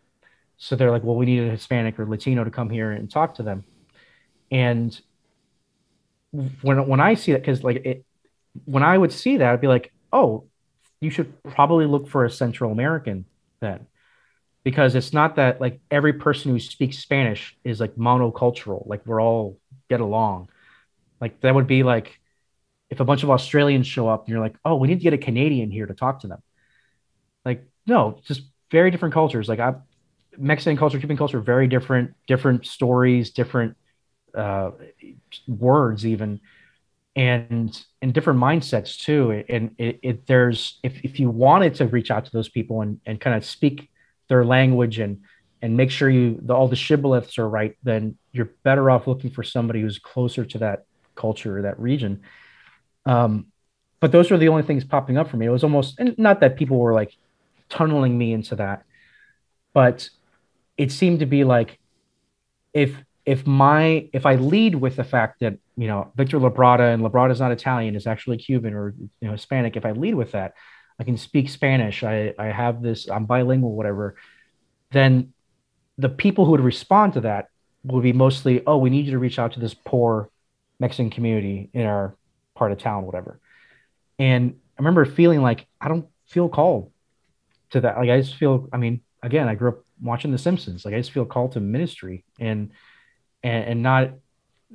So 0.56 0.76
they're 0.76 0.90
like, 0.90 1.02
well, 1.02 1.16
we 1.16 1.26
need 1.26 1.42
a 1.42 1.50
Hispanic 1.50 1.98
or 1.98 2.06
Latino 2.06 2.44
to 2.44 2.50
come 2.50 2.70
here 2.70 2.92
and 2.92 3.10
talk 3.10 3.34
to 3.36 3.42
them. 3.42 3.64
And 4.50 4.98
when 6.30 6.86
when 6.86 7.00
I 7.00 7.14
see 7.14 7.32
that, 7.32 7.42
because 7.42 7.64
like 7.64 7.84
it, 7.84 8.04
when 8.64 8.82
I 8.82 8.96
would 8.96 9.12
see 9.12 9.38
that, 9.38 9.52
I'd 9.52 9.60
be 9.60 9.66
like, 9.66 9.92
oh, 10.12 10.44
you 11.00 11.10
should 11.10 11.42
probably 11.42 11.86
look 11.86 12.08
for 12.08 12.24
a 12.24 12.30
Central 12.30 12.70
American 12.70 13.24
then, 13.60 13.86
because 14.62 14.94
it's 14.94 15.12
not 15.12 15.36
that 15.36 15.60
like 15.60 15.80
every 15.90 16.12
person 16.12 16.52
who 16.52 16.58
speaks 16.58 16.98
Spanish 16.98 17.56
is 17.64 17.80
like 17.80 17.96
monocultural, 17.96 18.86
like 18.86 19.04
we're 19.06 19.22
all 19.22 19.58
get 19.88 20.00
along. 20.00 20.48
Like 21.22 21.40
that 21.40 21.54
would 21.54 21.68
be 21.68 21.84
like 21.84 22.18
if 22.90 22.98
a 22.98 23.04
bunch 23.04 23.22
of 23.22 23.30
Australians 23.30 23.86
show 23.86 24.08
up 24.08 24.24
and 24.24 24.28
you're 24.28 24.40
like, 24.40 24.56
oh, 24.64 24.74
we 24.74 24.88
need 24.88 24.98
to 24.98 25.04
get 25.04 25.14
a 25.14 25.18
Canadian 25.18 25.70
here 25.70 25.86
to 25.86 25.94
talk 25.94 26.20
to 26.20 26.26
them. 26.26 26.42
Like, 27.44 27.64
no, 27.86 28.18
just 28.24 28.42
very 28.72 28.90
different 28.90 29.14
cultures. 29.14 29.48
Like 29.48 29.60
I 29.60 29.76
Mexican 30.36 30.76
culture, 30.76 30.98
Cuban 30.98 31.16
culture, 31.16 31.40
very 31.40 31.68
different, 31.68 32.14
different 32.26 32.66
stories, 32.66 33.30
different 33.30 33.76
uh, 34.36 34.72
words 35.46 36.06
even 36.06 36.40
and 37.14 37.84
and 38.00 38.14
different 38.14 38.40
mindsets 38.40 38.98
too 38.98 39.44
and 39.50 39.74
it, 39.76 40.00
it, 40.02 40.26
there's 40.26 40.78
if, 40.82 41.04
if 41.04 41.20
you 41.20 41.28
wanted 41.28 41.74
to 41.74 41.86
reach 41.86 42.10
out 42.10 42.24
to 42.24 42.32
those 42.32 42.48
people 42.48 42.80
and, 42.80 42.98
and 43.04 43.20
kind 43.20 43.36
of 43.36 43.44
speak 43.44 43.90
their 44.28 44.46
language 44.46 44.98
and 44.98 45.20
and 45.60 45.76
make 45.76 45.90
sure 45.90 46.08
you 46.08 46.38
the, 46.40 46.54
all 46.54 46.68
the 46.68 46.76
shibboleths 46.76 47.38
are 47.38 47.46
right 47.46 47.76
then 47.82 48.16
you're 48.32 48.52
better 48.62 48.90
off 48.90 49.06
looking 49.06 49.28
for 49.28 49.42
somebody 49.42 49.82
who's 49.82 49.98
closer 49.98 50.46
to 50.46 50.56
that 50.56 50.86
culture 51.14 51.58
or 51.58 51.62
that 51.62 51.78
region 51.78 52.22
um 53.06 53.46
but 54.00 54.12
those 54.12 54.30
were 54.30 54.38
the 54.38 54.48
only 54.48 54.62
things 54.62 54.84
popping 54.84 55.16
up 55.16 55.28
for 55.28 55.36
me 55.36 55.46
it 55.46 55.50
was 55.50 55.64
almost 55.64 55.98
and 55.98 56.16
not 56.18 56.40
that 56.40 56.56
people 56.56 56.78
were 56.78 56.94
like 56.94 57.12
tunneling 57.68 58.16
me 58.16 58.32
into 58.32 58.56
that 58.56 58.84
but 59.72 60.08
it 60.76 60.92
seemed 60.92 61.20
to 61.20 61.26
be 61.26 61.44
like 61.44 61.78
if 62.72 62.96
if 63.24 63.46
my 63.46 64.08
if 64.12 64.26
I 64.26 64.34
lead 64.36 64.74
with 64.74 64.96
the 64.96 65.04
fact 65.04 65.40
that 65.40 65.58
you 65.76 65.86
know 65.86 66.12
Victor 66.16 66.38
Labrada 66.38 66.92
and 66.92 67.02
Labrada 67.02 67.30
is 67.30 67.40
not 67.40 67.52
Italian, 67.52 67.94
is 67.94 68.06
actually 68.06 68.38
Cuban 68.38 68.74
or 68.74 68.94
you 68.98 69.10
know 69.28 69.32
Hispanic, 69.32 69.76
if 69.76 69.84
I 69.86 69.92
lead 69.92 70.14
with 70.14 70.32
that, 70.32 70.54
I 70.98 71.04
can 71.04 71.16
speak 71.16 71.48
Spanish. 71.48 72.02
I 72.02 72.34
I 72.38 72.46
have 72.46 72.82
this. 72.82 73.08
I'm 73.08 73.26
bilingual, 73.26 73.74
whatever. 73.74 74.16
Then 74.90 75.32
the 75.98 76.08
people 76.08 76.44
who 76.44 76.52
would 76.52 76.60
respond 76.60 77.14
to 77.14 77.20
that 77.20 77.48
would 77.84 78.02
be 78.02 78.12
mostly, 78.12 78.62
oh, 78.66 78.78
we 78.78 78.90
need 78.90 79.06
you 79.06 79.12
to 79.12 79.18
reach 79.18 79.38
out 79.38 79.52
to 79.52 79.60
this 79.60 79.74
poor 79.74 80.30
Mexican 80.82 81.10
community 81.10 81.70
in 81.72 81.86
our 81.86 82.14
part 82.54 82.72
of 82.72 82.78
town, 82.78 83.06
whatever. 83.06 83.40
And 84.18 84.56
I 84.76 84.82
remember 84.82 85.04
feeling 85.04 85.40
like 85.40 85.66
I 85.80 85.88
don't 85.88 86.06
feel 86.26 86.48
called 86.48 86.92
to 87.70 87.80
that. 87.80 87.96
Like 87.96 88.10
I 88.10 88.20
just 88.20 88.36
feel. 88.36 88.68
I 88.72 88.76
mean, 88.76 89.00
again, 89.22 89.48
I 89.48 89.54
grew 89.54 89.70
up 89.70 89.84
watching 90.00 90.32
The 90.32 90.38
Simpsons. 90.38 90.84
Like 90.84 90.94
I 90.94 90.98
just 90.98 91.12
feel 91.12 91.24
called 91.24 91.52
to 91.52 91.60
ministry 91.60 92.24
and 92.38 92.72
and, 93.42 93.64
and 93.64 93.82
not 93.82 94.10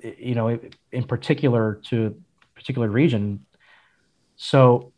you 0.02 0.36
know 0.36 0.60
in 0.92 1.04
particular 1.04 1.80
to 1.86 2.16
particular 2.56 2.88
region 2.88 3.46
so 4.36 4.92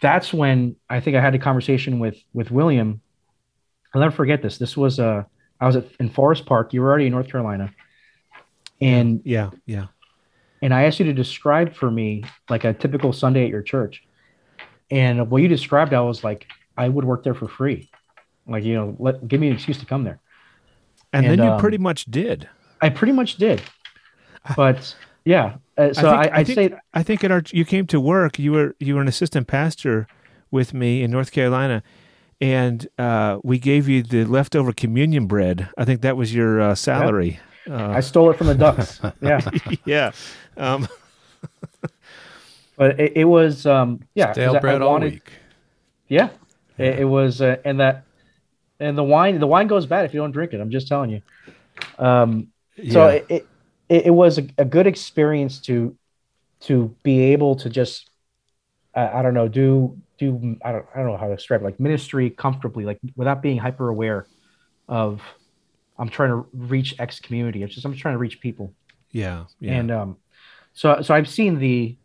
that's 0.00 0.32
when 0.32 0.76
i 0.90 1.00
think 1.00 1.16
i 1.16 1.20
had 1.20 1.34
a 1.34 1.38
conversation 1.38 1.98
with 1.98 2.16
with 2.32 2.50
william 2.50 3.00
i'll 3.94 4.00
never 4.00 4.14
forget 4.14 4.42
this 4.42 4.58
this 4.58 4.76
was 4.76 4.98
uh 4.98 5.22
i 5.60 5.66
was 5.66 5.76
at, 5.76 5.86
in 6.00 6.10
forest 6.10 6.46
park 6.46 6.72
you 6.72 6.80
were 6.80 6.88
already 6.88 7.06
in 7.06 7.12
north 7.12 7.30
carolina 7.30 7.72
and 8.80 9.22
yeah 9.24 9.50
yeah 9.64 9.86
and 10.62 10.74
i 10.74 10.84
asked 10.84 10.98
you 10.98 11.06
to 11.06 11.12
describe 11.12 11.74
for 11.74 11.90
me 11.90 12.24
like 12.48 12.64
a 12.64 12.72
typical 12.72 13.12
sunday 13.12 13.44
at 13.44 13.50
your 13.50 13.62
church 13.62 14.04
and 14.90 15.30
what 15.30 15.42
you 15.42 15.48
described 15.48 15.92
i 15.92 16.00
was 16.00 16.22
like 16.24 16.46
i 16.76 16.88
would 16.88 17.04
work 17.04 17.22
there 17.24 17.34
for 17.34 17.48
free 17.48 17.90
like 18.46 18.64
you 18.64 18.74
know 18.74 18.96
let 18.98 19.26
give 19.28 19.40
me 19.40 19.48
an 19.48 19.54
excuse 19.54 19.78
to 19.78 19.86
come 19.86 20.04
there 20.04 20.20
and, 21.12 21.26
and 21.26 21.38
then 21.38 21.46
you 21.46 21.52
um, 21.52 21.60
pretty 21.60 21.78
much 21.78 22.04
did 22.06 22.48
I 22.80 22.88
pretty 22.90 23.12
much 23.12 23.36
did, 23.36 23.62
but 24.56 24.94
yeah. 25.24 25.56
Uh, 25.78 25.92
so 25.92 26.10
I, 26.10 26.22
think, 26.22 26.34
I, 26.34 26.40
I 26.40 26.44
think, 26.44 26.56
say 26.56 26.78
I 26.94 27.02
think 27.02 27.24
at 27.24 27.30
our 27.30 27.42
you 27.50 27.64
came 27.64 27.86
to 27.88 28.00
work. 28.00 28.38
You 28.38 28.52
were 28.52 28.76
you 28.78 28.94
were 28.94 29.00
an 29.00 29.08
assistant 29.08 29.46
pastor 29.46 30.06
with 30.50 30.74
me 30.74 31.02
in 31.02 31.10
North 31.10 31.32
Carolina, 31.32 31.82
and 32.40 32.86
uh, 32.98 33.38
we 33.42 33.58
gave 33.58 33.88
you 33.88 34.02
the 34.02 34.24
leftover 34.24 34.72
communion 34.72 35.26
bread. 35.26 35.70
I 35.76 35.84
think 35.84 36.02
that 36.02 36.16
was 36.16 36.34
your 36.34 36.60
uh, 36.60 36.74
salary. 36.74 37.28
Yeah. 37.28 37.40
I 37.70 38.00
stole 38.00 38.30
it 38.30 38.38
from 38.38 38.46
the 38.46 38.54
ducks. 38.54 39.00
Yeah, 39.20 39.40
yeah. 39.84 40.12
Um. 40.56 40.88
but 42.76 43.00
it, 43.00 43.12
it 43.16 43.24
was 43.24 43.66
um, 43.66 44.00
yeah 44.14 44.32
stale 44.32 44.58
bread 44.60 44.80
wanted, 44.80 44.86
all 44.86 45.00
week. 45.00 45.32
Yeah, 46.08 46.30
yeah. 46.78 46.86
It, 46.86 47.00
it, 47.00 47.04
was, 47.04 47.40
uh, 47.40 47.56
and 47.64 47.80
that 47.80 48.04
and 48.78 48.96
the 48.96 49.04
wine 49.04 49.38
the 49.40 49.46
wine 49.46 49.66
goes 49.66 49.86
bad 49.86 50.04
if 50.04 50.14
you 50.14 50.20
don't 50.20 50.32
drink 50.32 50.52
it. 50.52 50.60
I'm 50.60 50.70
just 50.70 50.88
telling 50.88 51.10
you. 51.10 51.22
Um, 51.98 52.48
so 52.90 53.08
it, 53.08 53.26
it, 53.28 53.46
it 53.88 54.14
was 54.14 54.38
a, 54.38 54.46
a, 54.58 54.64
good 54.64 54.86
experience 54.86 55.60
to 55.60 55.96
to 56.60 56.94
be 57.02 57.20
able 57.32 57.56
to 57.56 57.70
just 57.70 58.10
I, 58.94 59.18
I 59.18 59.22
don't 59.22 59.34
know 59.34 59.48
do 59.48 59.96
do 60.18 60.56
I 60.64 60.72
don't 60.72 60.86
I 60.94 60.98
don't 60.98 61.06
know 61.06 61.16
how 61.16 61.28
to 61.28 61.36
describe 61.36 61.62
it, 61.62 61.64
like 61.64 61.80
ministry 61.80 62.30
comfortably 62.30 62.84
like 62.84 62.98
without 63.16 63.42
being 63.42 63.58
hyper 63.58 63.88
aware 63.88 64.26
of 64.88 65.22
I'm 65.98 66.08
trying 66.08 66.30
to 66.30 66.46
reach 66.52 66.94
X 66.98 67.20
community. 67.20 67.62
It's 67.62 67.74
just 67.74 67.86
I'm 67.86 67.92
just 67.92 68.02
trying 68.02 68.14
to 68.14 68.18
reach 68.18 68.40
people. 68.40 68.72
Yeah, 69.12 69.44
yeah. 69.60 69.72
And 69.72 69.90
um, 69.90 70.16
so 70.72 71.00
so 71.02 71.14
I've 71.14 71.28
seen 71.28 71.58
the 71.58 71.96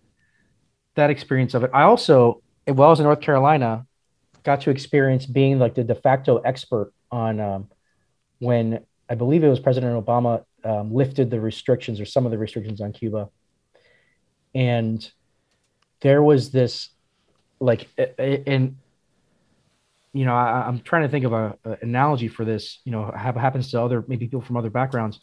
that 0.95 1.09
experience 1.09 1.53
of 1.53 1.63
it. 1.63 1.71
I 1.73 1.83
also, 1.83 2.41
while 2.65 2.87
I 2.87 2.89
was 2.89 2.99
in 2.99 3.05
North 3.05 3.21
Carolina, 3.21 3.85
got 4.43 4.61
to 4.61 4.69
experience 4.69 5.25
being 5.25 5.59
like 5.59 5.75
the 5.75 5.83
de 5.83 5.95
facto 5.95 6.37
expert 6.37 6.93
on 7.11 7.39
um, 7.39 7.69
when 8.39 8.85
I 9.09 9.15
believe 9.15 9.43
it 9.43 9.49
was 9.49 9.59
President 9.59 10.03
Obama 10.03 10.43
um, 10.63 10.93
lifted 10.93 11.29
the 11.29 11.39
restrictions 11.39 11.99
or 11.99 12.05
some 12.05 12.25
of 12.25 12.31
the 12.31 12.37
restrictions 12.37 12.81
on 12.81 12.93
Cuba. 12.93 13.29
And 14.53 15.09
there 16.01 16.21
was 16.21 16.51
this, 16.51 16.89
like, 17.59 17.87
and 18.17 18.77
you 20.13 20.25
know, 20.25 20.35
I, 20.35 20.67
am 20.67 20.79
trying 20.81 21.03
to 21.03 21.09
think 21.09 21.25
of 21.25 21.33
a, 21.33 21.57
a, 21.63 21.77
analogy 21.81 22.27
for 22.27 22.43
this. 22.43 22.79
You 22.83 22.91
know, 22.91 23.11
have 23.15 23.35
happens 23.35 23.71
to 23.71 23.81
other 23.81 24.03
maybe 24.07 24.25
people 24.25 24.41
from 24.41 24.57
other 24.57 24.69
backgrounds. 24.69 25.19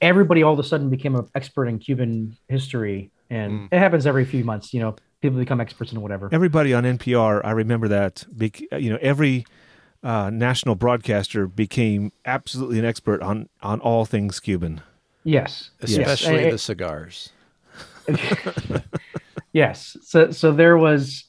Everybody 0.00 0.42
all 0.42 0.52
of 0.52 0.58
a 0.58 0.64
sudden 0.64 0.90
became 0.90 1.16
an 1.16 1.26
expert 1.34 1.66
in 1.66 1.78
Cuban 1.78 2.36
history, 2.48 3.10
and 3.30 3.52
mm. 3.52 3.68
it 3.72 3.78
happens 3.78 4.06
every 4.06 4.24
few 4.24 4.44
months. 4.44 4.74
You 4.74 4.80
know, 4.80 4.96
people 5.20 5.38
become 5.38 5.60
experts 5.60 5.92
in 5.92 6.00
whatever. 6.00 6.28
Everybody 6.32 6.74
on 6.74 6.84
NPR, 6.84 7.40
I 7.44 7.52
remember 7.52 7.88
that. 7.88 8.24
You 8.38 8.90
know, 8.90 8.98
every 9.00 9.46
uh, 10.02 10.30
national 10.30 10.74
broadcaster 10.74 11.46
became 11.46 12.12
absolutely 12.24 12.78
an 12.78 12.84
expert 12.84 13.22
on 13.22 13.48
on 13.62 13.80
all 13.80 14.04
things 14.04 14.38
Cuban. 14.38 14.82
Yes, 15.24 15.70
especially 15.80 16.42
yes. 16.42 16.52
the 16.52 16.58
cigars. 16.58 17.32
yes. 19.52 19.96
So 20.02 20.30
so 20.30 20.52
there 20.52 20.76
was, 20.76 21.24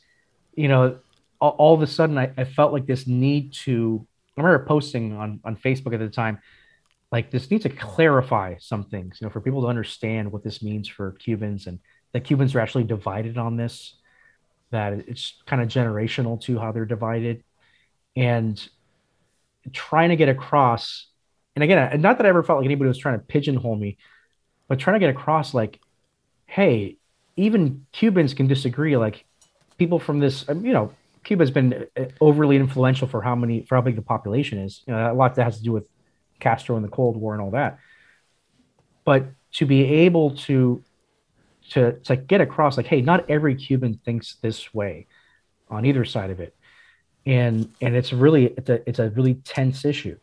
you 0.56 0.68
know, 0.68 0.98
all, 1.39 1.51
all 1.51 1.74
of 1.74 1.81
a 1.81 1.88
sudden 1.88 2.17
I, 2.17 2.31
I, 2.38 2.43
felt 2.43 2.74
like 2.74 2.86
this 2.86 3.08
need 3.08 3.53
to. 3.53 4.05
I 4.38 4.41
remember 4.41 4.65
posting 4.65 5.15
on 5.17 5.39
on 5.43 5.55
Facebook 5.55 5.93
at 5.93 6.00
the 6.00 6.10
time, 6.10 6.39
like 7.12 7.31
this 7.31 7.50
needs 7.50 7.63
to 7.63 7.69
clarify 7.69 8.55
some 8.60 8.84
things, 8.84 9.19
you 9.19 9.27
know, 9.27 9.31
for 9.31 9.41
people 9.41 9.62
to 9.62 9.67
understand 9.67 10.31
what 10.31 10.43
this 10.43 10.62
means 10.62 10.88
for 10.88 11.12
Cubans 11.13 11.67
and 11.67 11.79
that 12.13 12.22
Cubans 12.22 12.55
are 12.55 12.60
actually 12.60 12.86
divided 12.86 13.38
on 13.38 13.58
this. 13.58 13.96
That 14.72 14.93
it's 14.93 15.41
kind 15.46 15.62
of 15.62 15.67
generational 15.67 16.39
to 16.41 16.60
how 16.60 16.72
they're 16.72 16.86
divided 16.86 17.43
and 18.15 18.69
trying 19.72 20.10
to 20.10 20.15
get 20.15 20.29
across 20.29 21.08
and 21.55 21.63
again 21.63 22.01
not 22.01 22.17
that 22.17 22.25
i 22.25 22.29
ever 22.29 22.43
felt 22.43 22.60
like 22.60 22.65
anybody 22.65 22.88
was 22.88 22.98
trying 22.98 23.19
to 23.19 23.25
pigeonhole 23.25 23.75
me 23.75 23.98
but 24.67 24.79
trying 24.79 24.96
to 24.96 25.00
get 25.00 25.10
across 25.10 25.53
like 25.53 25.79
hey 26.46 26.98
even 27.36 27.86
cubans 27.91 28.34
can 28.34 28.48
disagree 28.48 28.98
like 28.98 29.25
people 29.77 30.00
from 30.00 30.19
this 30.19 30.48
um, 30.50 30.65
you 30.65 30.74
know 30.74 30.91
cuba's 31.24 31.52
been 31.52 31.88
uh, 31.98 32.06
overly 32.22 32.56
influential 32.56 33.08
for 33.08 33.22
how 33.22 33.36
many 33.36 33.64
for 33.64 33.76
how 33.76 33.82
big 33.82 33.96
the 33.96 34.02
population 34.02 34.60
is 34.60 34.84
you 34.88 34.94
know 34.94 35.12
a 35.12 35.14
lot 35.14 35.36
that 35.36 35.44
has 35.44 35.58
to 35.58 35.64
do 35.64 35.72
with 35.72 35.88
castro 36.40 36.76
and 36.76 36.86
the 36.86 36.90
cold 36.90 37.18
war 37.18 37.34
and 37.34 37.42
all 37.42 37.52
that 37.52 37.80
but 39.06 39.26
to 39.52 39.66
be 39.66 39.84
able 39.84 40.36
to 40.36 40.84
to 41.70 41.94
to 42.04 42.16
get 42.16 42.42
across 42.42 42.78
like 42.78 42.88
hey 42.88 43.02
not 43.02 43.30
every 43.30 43.56
cuban 43.56 44.00
thinks 44.06 44.36
this 44.42 44.74
way 44.74 45.08
on 45.70 45.86
either 45.86 46.06
side 46.06 46.30
of 46.30 46.40
it 46.40 46.56
and 47.26 47.72
and 47.82 47.96
it's 47.96 48.12
really 48.12 48.46
it's 48.46 48.70
a 48.70 48.90
it's 48.90 49.00
a 49.00 49.10
really 49.12 49.36
tense 49.36 49.86
issue. 49.86 50.18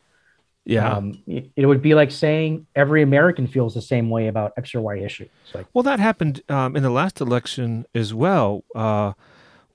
Yeah, 0.65 0.95
um, 0.95 1.23
it, 1.29 1.51
it, 1.55 1.67
would 1.67 1.81
be 1.81 1.95
like 1.95 2.11
saying 2.11 2.67
every 2.75 3.01
American 3.01 3.47
feels 3.47 3.73
the 3.73 3.83
same 3.83 4.11
way 4.11 4.27
about 4.27 4.53
X 4.57 4.75
or 4.75 4.81
Y 4.81 4.99
issue. 4.99 5.29
It's 5.45 5.55
like, 5.55 5.67
well, 5.73 5.85
that 5.85 6.01
happened 6.01 6.43
um, 6.49 6.75
in 6.75 6.83
the 6.83 6.91
last 6.91 7.21
election 7.21 7.87
as 7.95 8.13
well. 8.13 8.65
Uh, 8.75 9.13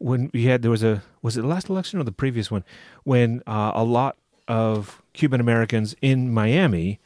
when 0.01 0.29
we 0.34 0.46
had 0.46 0.62
there 0.62 0.72
was 0.72 0.84
a 0.84 1.03
was 1.22 1.38
it 1.38 1.41
the 1.41 1.48
last 1.48 1.70
election 1.70 2.00
or 2.00 2.03
the 2.03 2.12
previous 2.12 2.50
one 2.50 2.63
when 3.03 3.41
uh, 3.48 3.72
a 3.74 3.84
lot 3.84 4.17
of 4.48 5.01
Cuban 5.13 5.39
Americans 5.39 5.96
in 6.01 6.34
Miami 6.34 7.00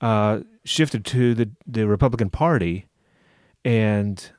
uh, 0.00 0.40
shifted 0.64 1.04
to 1.06 1.34
the 1.34 1.50
the 1.66 1.86
Republican 1.86 2.30
Party, 2.30 2.86
and 3.64 4.30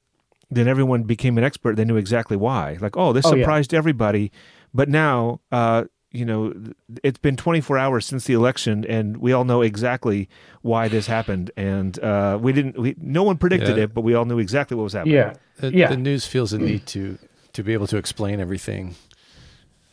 then 0.49 0.67
everyone 0.67 1.03
became 1.03 1.37
an 1.37 1.43
expert. 1.43 1.75
They 1.75 1.85
knew 1.85 1.97
exactly 1.97 2.37
why. 2.37 2.77
Like, 2.79 2.95
oh, 2.95 3.13
this 3.13 3.25
oh, 3.25 3.31
surprised 3.31 3.73
yeah. 3.73 3.79
everybody 3.79 4.31
but 4.75 4.89
now, 4.89 5.39
uh, 5.53 5.85
you 6.11 6.25
know, 6.25 6.53
it's 7.01 7.17
been 7.17 7.37
24 7.37 7.77
hours 7.77 8.05
since 8.05 8.25
the 8.25 8.33
election, 8.33 8.85
and 8.85 9.17
we 9.17 9.31
all 9.31 9.45
know 9.45 9.61
exactly 9.61 10.27
why 10.61 10.89
this 10.89 11.07
happened. 11.07 11.49
And 11.55 11.97
uh, 11.99 12.37
we 12.41 12.51
didn't, 12.51 12.77
we, 12.77 12.93
no 12.97 13.23
one 13.23 13.37
predicted 13.37 13.77
yeah. 13.77 13.83
it, 13.83 13.93
but 13.93 14.01
we 14.01 14.13
all 14.13 14.25
knew 14.25 14.37
exactly 14.37 14.75
what 14.75 14.83
was 14.83 14.93
happening. 14.93 15.15
Yeah, 15.15 15.33
the, 15.59 15.73
yeah. 15.73 15.87
The 15.87 15.97
news 15.97 16.27
feels 16.27 16.51
a 16.51 16.59
need 16.59 16.85
to 16.87 17.17
to 17.55 17.63
be 17.63 17.73
able 17.73 17.87
to 17.87 17.97
explain 17.97 18.39
everything. 18.39 18.95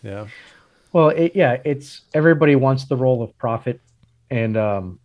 Yeah. 0.02 0.26
Well, 0.92 1.08
it, 1.08 1.32
yeah, 1.34 1.58
it's 1.64 2.02
everybody 2.12 2.54
wants 2.54 2.84
the 2.84 2.96
role 2.96 3.22
of 3.22 3.36
prophet, 3.38 3.80
and 4.30 4.56
um, 4.56 4.98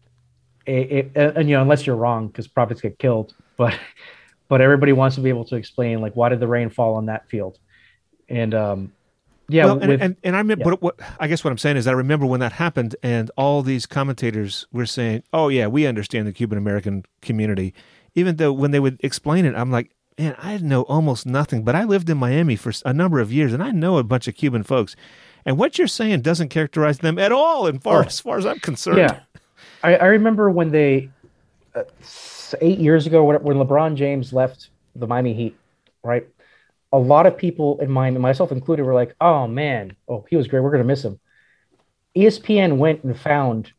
it, 0.65 1.11
it, 1.15 1.35
and 1.37 1.47
you 1.49 1.55
know, 1.55 1.61
unless 1.61 1.85
you're 1.85 1.95
wrong, 1.95 2.27
because 2.27 2.47
prophets 2.47 2.81
get 2.81 2.99
killed, 2.99 3.33
but 3.55 3.77
but 4.49 4.59
everybody 4.59 4.91
wants 4.91 5.15
to 5.15 5.21
be 5.21 5.29
able 5.29 5.45
to 5.45 5.55
explain 5.55 6.01
like 6.01 6.13
why 6.15 6.29
did 6.29 6.39
the 6.39 6.47
rain 6.47 6.69
fall 6.69 6.95
on 6.95 7.05
that 7.05 7.29
field, 7.29 7.57
and 8.27 8.53
um, 8.53 8.91
yeah, 9.47 9.65
well, 9.65 9.79
and, 9.79 9.87
with- 9.87 10.01
and, 10.01 10.17
and 10.23 10.35
I 10.35 10.39
remember 10.39 10.63
yeah. 10.63 10.71
what, 10.71 10.81
what 10.81 10.99
I 11.19 11.27
guess 11.27 11.43
what 11.43 11.51
I'm 11.51 11.57
saying 11.57 11.77
is 11.77 11.87
I 11.87 11.93
remember 11.93 12.25
when 12.25 12.41
that 12.41 12.53
happened, 12.53 12.97
and 13.01 13.31
all 13.37 13.61
these 13.61 13.85
commentators 13.85 14.67
were 14.73 14.85
saying, 14.85 15.23
"Oh 15.31 15.47
yeah, 15.47 15.67
we 15.67 15.87
understand 15.87 16.27
the 16.27 16.33
Cuban 16.33 16.57
American 16.57 17.05
community," 17.21 17.73
even 18.13 18.35
though 18.35 18.51
when 18.51 18.71
they 18.71 18.81
would 18.81 18.99
explain 19.01 19.45
it, 19.45 19.55
I'm 19.55 19.71
like, 19.71 19.91
"Man, 20.17 20.35
I 20.37 20.57
know 20.57 20.83
almost 20.83 21.25
nothing." 21.25 21.63
But 21.63 21.75
I 21.75 21.83
lived 21.83 22.09
in 22.09 22.17
Miami 22.17 22.55
for 22.55 22.71
a 22.85 22.93
number 22.93 23.19
of 23.19 23.31
years, 23.31 23.53
and 23.53 23.61
I 23.63 23.71
know 23.71 23.97
a 23.97 24.03
bunch 24.03 24.27
of 24.27 24.35
Cuban 24.35 24.63
folks, 24.63 24.95
and 25.45 25.57
what 25.57 25.77
you're 25.77 25.87
saying 25.87 26.21
doesn't 26.21 26.49
characterize 26.49 26.99
them 26.99 27.17
at 27.19 27.31
all, 27.31 27.67
in 27.67 27.79
far 27.79 27.99
Oh. 28.03 28.05
as 28.05 28.19
far 28.19 28.37
as 28.37 28.45
I'm 28.45 28.59
concerned. 28.59 28.97
Yeah, 28.97 29.19
I, 29.83 29.95
I 29.95 30.05
remember 30.05 30.49
when 30.49 30.71
they 30.71 31.09
uh, 31.75 31.83
eight 32.61 32.79
years 32.79 33.05
ago 33.07 33.23
when, 33.23 33.41
when 33.43 33.57
LeBron 33.57 33.95
James 33.95 34.33
left 34.33 34.69
the 34.95 35.07
Miami 35.07 35.33
Heat, 35.33 35.55
right? 36.03 36.27
A 36.93 36.97
lot 36.97 37.25
of 37.25 37.37
people 37.37 37.79
in 37.81 37.91
Miami, 37.91 38.17
myself 38.19 38.51
included, 38.51 38.83
were 38.83 38.93
like, 38.93 39.15
"Oh 39.21 39.47
man, 39.47 39.95
oh 40.07 40.25
he 40.29 40.35
was 40.37 40.47
great. 40.47 40.61
We're 40.61 40.71
gonna 40.71 40.83
miss 40.83 41.03
him." 41.03 41.19
ESPN 42.15 42.77
went 42.77 43.03
and 43.03 43.17
found 43.19 43.71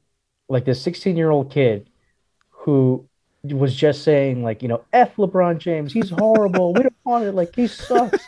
like 0.49 0.65
this 0.65 0.81
16 0.83 1.17
year 1.17 1.31
old 1.31 1.51
kid 1.51 1.89
who 2.51 3.08
was 3.45 3.75
just 3.75 4.03
saying 4.03 4.43
like, 4.43 4.63
you 4.63 4.69
know, 4.69 4.83
"F 4.93 5.17
LeBron 5.17 5.59
James, 5.59 5.93
he's 5.93 6.11
horrible. 6.11 6.75
we 6.75 6.83
don't 6.83 6.95
want 7.05 7.25
it. 7.25 7.33
Like 7.33 7.55
he 7.55 7.67
sucks." 7.67 8.25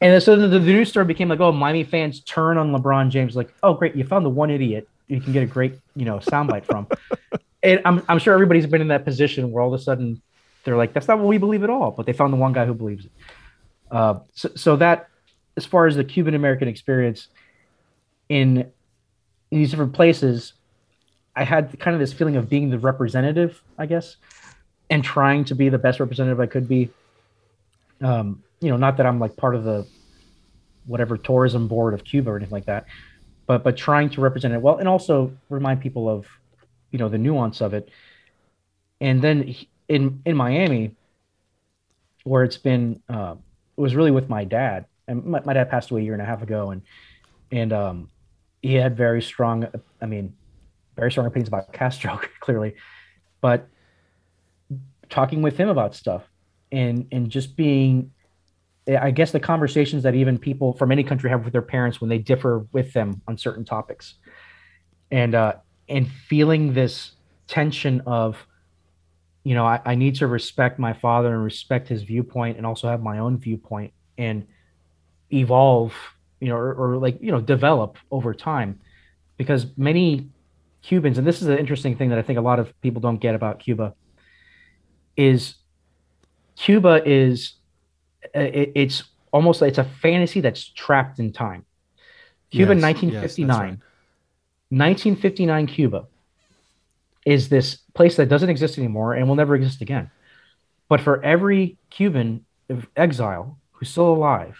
and 0.00 0.22
so 0.22 0.36
the, 0.36 0.48
the 0.48 0.60
news 0.60 0.88
story 0.90 1.06
became 1.06 1.28
like, 1.28 1.40
"Oh, 1.40 1.52
Miami 1.52 1.84
fans 1.84 2.20
turn 2.20 2.58
on 2.58 2.72
LeBron 2.72 3.10
James." 3.10 3.36
Like, 3.36 3.52
"Oh, 3.62 3.74
great, 3.74 3.94
you 3.96 4.04
found 4.04 4.24
the 4.24 4.30
one 4.30 4.50
idiot 4.50 4.88
you 5.08 5.20
can 5.20 5.32
get 5.32 5.42
a 5.42 5.46
great, 5.46 5.74
you 5.96 6.04
know, 6.04 6.18
soundbite 6.18 6.64
from." 6.64 6.86
and 7.62 7.80
I'm 7.84 8.02
I'm 8.08 8.18
sure 8.18 8.34
everybody's 8.34 8.66
been 8.66 8.80
in 8.80 8.88
that 8.88 9.04
position 9.04 9.50
where 9.50 9.62
all 9.62 9.72
of 9.72 9.80
a 9.80 9.82
sudden 9.82 10.20
they're 10.64 10.76
like, 10.76 10.92
"That's 10.92 11.08
not 11.08 11.18
what 11.18 11.26
we 11.26 11.38
believe 11.38 11.62
at 11.64 11.70
all," 11.70 11.90
but 11.90 12.06
they 12.06 12.12
found 12.12 12.32
the 12.32 12.36
one 12.36 12.52
guy 12.52 12.66
who 12.66 12.74
believes 12.74 13.06
it. 13.06 13.12
Uh, 13.90 14.20
so, 14.34 14.50
so 14.54 14.76
that, 14.76 15.08
as 15.56 15.64
far 15.64 15.86
as 15.86 15.96
the 15.96 16.04
Cuban 16.04 16.34
American 16.34 16.68
experience 16.68 17.28
in 18.28 18.70
in 19.50 19.58
these 19.58 19.70
different 19.70 19.94
places, 19.94 20.52
I 21.36 21.44
had 21.44 21.78
kind 21.80 21.94
of 21.94 22.00
this 22.00 22.12
feeling 22.12 22.36
of 22.36 22.48
being 22.48 22.70
the 22.70 22.78
representative, 22.78 23.62
I 23.78 23.86
guess, 23.86 24.16
and 24.90 25.02
trying 25.02 25.44
to 25.46 25.54
be 25.54 25.68
the 25.68 25.78
best 25.78 26.00
representative 26.00 26.40
I 26.40 26.46
could 26.46 26.68
be. 26.68 26.90
Um, 28.00 28.42
you 28.60 28.70
know, 28.70 28.76
not 28.76 28.96
that 28.98 29.06
I'm 29.06 29.18
like 29.18 29.36
part 29.36 29.54
of 29.54 29.64
the 29.64 29.86
whatever 30.86 31.16
tourism 31.16 31.66
board 31.66 31.94
of 31.94 32.04
Cuba 32.04 32.30
or 32.30 32.36
anything 32.36 32.52
like 32.52 32.66
that, 32.66 32.86
but 33.46 33.64
but 33.64 33.76
trying 33.76 34.10
to 34.10 34.20
represent 34.20 34.54
it 34.54 34.60
well 34.60 34.76
and 34.76 34.88
also 34.88 35.32
remind 35.48 35.80
people 35.80 36.08
of 36.08 36.26
you 36.90 36.98
know 36.98 37.08
the 37.08 37.18
nuance 37.18 37.60
of 37.60 37.74
it. 37.74 37.88
And 39.00 39.20
then 39.20 39.54
in 39.88 40.22
in 40.24 40.36
Miami, 40.36 40.94
where 42.24 42.42
it's 42.42 42.56
been, 42.56 43.02
uh, 43.08 43.34
it 43.76 43.80
was 43.80 43.94
really 43.94 44.10
with 44.10 44.28
my 44.28 44.44
dad, 44.44 44.86
and 45.08 45.24
my, 45.24 45.40
my 45.44 45.52
dad 45.52 45.70
passed 45.70 45.90
away 45.90 46.00
a 46.00 46.04
year 46.04 46.14
and 46.14 46.22
a 46.22 46.26
half 46.26 46.42
ago, 46.42 46.70
and 46.70 46.82
and 47.50 47.72
um, 47.72 48.10
he 48.62 48.74
had 48.74 48.96
very 48.96 49.20
strong, 49.20 49.66
I 50.00 50.06
mean, 50.06 50.34
very 50.96 51.10
strong 51.10 51.26
opinions 51.26 51.48
about 51.48 51.72
Castro, 51.72 52.20
clearly, 52.40 52.74
but 53.40 53.68
talking 55.10 55.42
with 55.42 55.56
him 55.56 55.68
about 55.68 55.94
stuff 55.94 56.22
and 56.72 57.06
and 57.12 57.30
just 57.30 57.56
being 57.56 58.10
I 58.86 59.12
guess 59.12 59.32
the 59.32 59.40
conversations 59.40 60.02
that 60.02 60.14
even 60.14 60.38
people 60.38 60.74
from 60.74 60.92
any 60.92 61.04
country 61.04 61.30
have 61.30 61.44
with 61.44 61.52
their 61.52 61.62
parents 61.62 62.02
when 62.02 62.10
they 62.10 62.18
differ 62.18 62.66
with 62.72 62.92
them 62.92 63.22
on 63.26 63.38
certain 63.38 63.64
topics, 63.64 64.14
and 65.10 65.34
uh, 65.34 65.54
and 65.88 66.06
feeling 66.06 66.74
this 66.74 67.12
tension 67.46 68.02
of, 68.06 68.46
you 69.42 69.54
know, 69.54 69.64
I, 69.64 69.80
I 69.86 69.94
need 69.94 70.16
to 70.16 70.26
respect 70.26 70.78
my 70.78 70.92
father 70.92 71.32
and 71.32 71.42
respect 71.42 71.88
his 71.88 72.02
viewpoint, 72.02 72.58
and 72.58 72.66
also 72.66 72.88
have 72.88 73.02
my 73.02 73.20
own 73.20 73.38
viewpoint 73.38 73.94
and 74.18 74.46
evolve, 75.32 75.94
you 76.40 76.48
know, 76.48 76.56
or, 76.56 76.74
or 76.74 76.96
like 76.98 77.16
you 77.22 77.32
know, 77.32 77.40
develop 77.40 77.96
over 78.10 78.34
time, 78.34 78.80
because 79.38 79.66
many 79.78 80.28
Cubans, 80.84 81.16
and 81.16 81.26
this 81.26 81.40
is 81.40 81.48
an 81.48 81.58
interesting 81.58 81.96
thing 81.96 82.10
that 82.10 82.18
I 82.18 82.22
think 82.22 82.38
a 82.38 82.42
lot 82.42 82.58
of 82.58 82.78
people 82.82 83.00
don't 83.00 83.16
get 83.18 83.34
about 83.34 83.58
Cuba, 83.58 83.94
is 85.16 85.54
Cuba 86.56 87.02
is 87.06 87.54
uh, 88.36 88.40
it, 88.40 88.72
it's 88.74 89.04
almost 89.32 89.62
it's 89.62 89.78
a 89.78 89.84
fantasy 89.84 90.40
that's 90.40 90.72
trapped 90.72 91.18
in 91.18 91.32
time. 91.32 91.64
Cuba, 92.50 92.74
Yes, 92.74 92.82
yes, 92.82 93.38
1959, 93.38 93.48
that's 93.48 93.60
right. 93.60 93.78
1959 94.68 95.66
Cuba 95.68 96.04
is 97.24 97.48
this 97.48 97.78
place 97.94 98.16
that 98.16 98.28
doesn't 98.28 98.50
exist 98.50 98.76
anymore 98.76 99.14
and 99.14 99.26
will 99.26 99.36
never 99.36 99.54
exist 99.54 99.80
again. 99.80 100.10
But 100.90 101.00
for 101.00 101.24
every 101.24 101.78
Cuban 101.90 102.44
exile 102.94 103.58
who's 103.72 103.88
still 103.88 104.12
alive, 104.12 104.58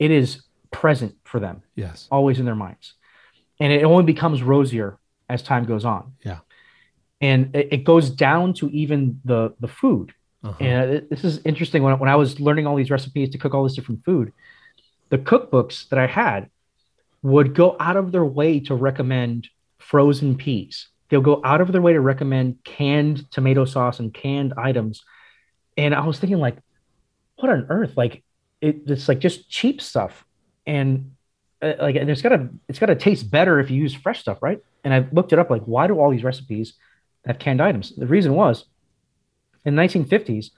it 0.00 0.10
is 0.10 0.42
present 0.72 1.14
for 1.22 1.38
them, 1.38 1.62
Yes. 1.76 2.08
always 2.10 2.40
in 2.40 2.44
their 2.44 2.56
minds, 2.56 2.94
and 3.60 3.72
it 3.72 3.84
only 3.84 4.02
becomes 4.02 4.42
rosier 4.42 4.98
as 5.28 5.42
time 5.42 5.64
goes 5.64 5.84
on. 5.84 6.12
Yeah. 6.24 6.38
and 7.20 7.54
it, 7.54 7.68
it 7.72 7.84
goes 7.84 8.10
down 8.10 8.52
to 8.54 8.68
even 8.70 9.20
the 9.24 9.54
the 9.60 9.68
food. 9.68 10.12
Uh-huh. 10.42 10.56
And 10.64 10.90
it- 10.94 11.10
this 11.10 11.24
is 11.24 11.40
interesting. 11.44 11.82
When, 11.82 11.98
when 11.98 12.08
I 12.10 12.16
was 12.16 12.38
learning 12.40 12.66
all 12.66 12.76
these 12.76 12.90
recipes 12.90 13.30
to 13.30 13.38
cook 13.38 13.54
all 13.54 13.64
this 13.64 13.74
different 13.74 14.04
food, 14.04 14.32
the 15.10 15.18
cookbooks 15.18 15.88
that 15.88 15.98
I 15.98 16.06
had 16.06 16.50
would 17.22 17.54
go 17.54 17.76
out 17.80 17.96
of 17.96 18.12
their 18.12 18.24
way 18.24 18.60
to 18.60 18.74
recommend 18.74 19.48
frozen 19.78 20.36
peas. 20.36 20.88
They'll 21.08 21.20
go 21.22 21.40
out 21.44 21.60
of 21.60 21.72
their 21.72 21.80
way 21.80 21.92
to 21.94 22.00
recommend 22.00 22.58
canned 22.64 23.30
tomato 23.30 23.64
sauce 23.64 24.00
and 24.00 24.12
canned 24.12 24.52
items. 24.58 25.02
And 25.76 25.94
I 25.94 26.04
was 26.06 26.18
thinking, 26.18 26.38
like, 26.38 26.56
what 27.36 27.50
on 27.50 27.66
earth? 27.70 27.92
Like, 27.96 28.22
it, 28.60 28.82
it's 28.86 29.08
like 29.08 29.20
just 29.20 29.48
cheap 29.48 29.80
stuff. 29.80 30.24
And 30.66 31.12
uh, 31.62 31.74
like, 31.80 31.96
and 31.96 32.08
it's 32.10 32.22
gotta, 32.22 32.48
it's 32.68 32.78
gotta 32.78 32.94
taste 32.96 33.30
better 33.30 33.58
if 33.60 33.70
you 33.70 33.80
use 33.80 33.94
fresh 33.94 34.20
stuff, 34.20 34.42
right? 34.42 34.60
And 34.84 34.92
I 34.94 35.06
looked 35.12 35.32
it 35.32 35.38
up, 35.38 35.50
like, 35.50 35.62
why 35.64 35.86
do 35.86 35.98
all 35.98 36.10
these 36.10 36.22
recipes 36.24 36.74
have 37.26 37.38
canned 37.38 37.60
items? 37.62 37.94
The 37.96 38.06
reason 38.06 38.34
was 38.34 38.66
in 39.64 39.74
the 39.76 39.82
1950s, 39.82 40.50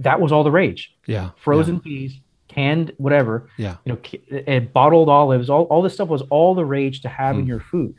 that 0.00 0.20
was 0.20 0.32
all 0.32 0.42
the 0.44 0.50
rage. 0.50 0.94
yeah. 1.06 1.30
Frozen 1.36 1.80
peas, 1.80 2.18
canned 2.48 2.92
whatever, 2.98 3.48
Yeah. 3.56 3.76
you 3.84 3.92
know, 3.92 4.42
and 4.46 4.72
bottled 4.72 5.08
olives, 5.08 5.48
all, 5.48 5.62
all 5.64 5.80
this 5.80 5.94
stuff 5.94 6.08
was 6.08 6.22
all 6.22 6.54
the 6.56 6.64
rage 6.64 7.00
to 7.02 7.08
have 7.08 7.36
in 7.36 7.42
Hmm. 7.42 7.48
your 7.48 7.60
food. 7.60 7.94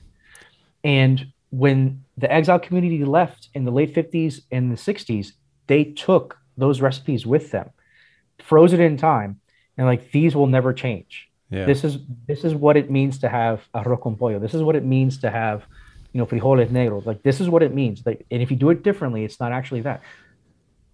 And 0.84 1.28
when 1.49 2.04
the 2.17 2.32
exile 2.32 2.60
community 2.60 3.06
left 3.06 3.47
in 3.54 3.63
the 3.63 3.71
late 3.71 3.93
50s 3.95 4.41
and 4.52 4.71
the 4.71 4.76
60s, 4.78 5.32
they 5.67 5.86
took 5.86 6.38
those 6.58 6.82
recipes 6.82 7.26
with 7.26 7.52
them, 7.52 7.69
froze 8.39 8.73
it 8.73 8.80
in 8.80 8.97
time, 8.97 9.39
and 9.78 9.88
like 9.88 10.12
these 10.12 10.36
will 10.36 10.47
never 10.47 10.73
change. 10.73 11.30
Yeah. 11.54 11.66
This 11.66 11.84
is 11.84 12.00
this 12.28 12.44
is 12.44 12.56
what 12.56 12.76
it 12.78 12.89
means 12.89 13.20
to 13.20 13.30
have 13.30 13.62
arroz 13.76 14.02
con 14.02 14.16
pollo. 14.16 14.39
This 14.39 14.54
is 14.54 14.63
what 14.63 14.76
it 14.76 14.84
means 14.84 15.20
to 15.20 15.30
have, 15.30 15.63
you 16.12 16.20
know, 16.20 16.26
frijoles 16.26 16.68
negros. 16.70 17.06
Like 17.06 17.22
this 17.22 17.39
is 17.39 17.48
what 17.48 17.62
it 17.62 17.74
means. 17.74 18.04
Like, 18.06 18.26
and 18.32 18.42
if 18.42 18.50
you 18.50 18.58
do 18.58 18.72
it 18.72 18.82
differently, 18.82 19.24
it's 19.24 19.39
not 19.39 19.52
actually 19.52 19.82
that. 19.82 20.02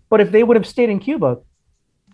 But 0.09 0.19
if 0.19 0.31
they 0.31 0.43
would 0.43 0.57
have 0.57 0.67
stayed 0.67 0.89
in 0.89 0.99
Cuba, 0.99 1.39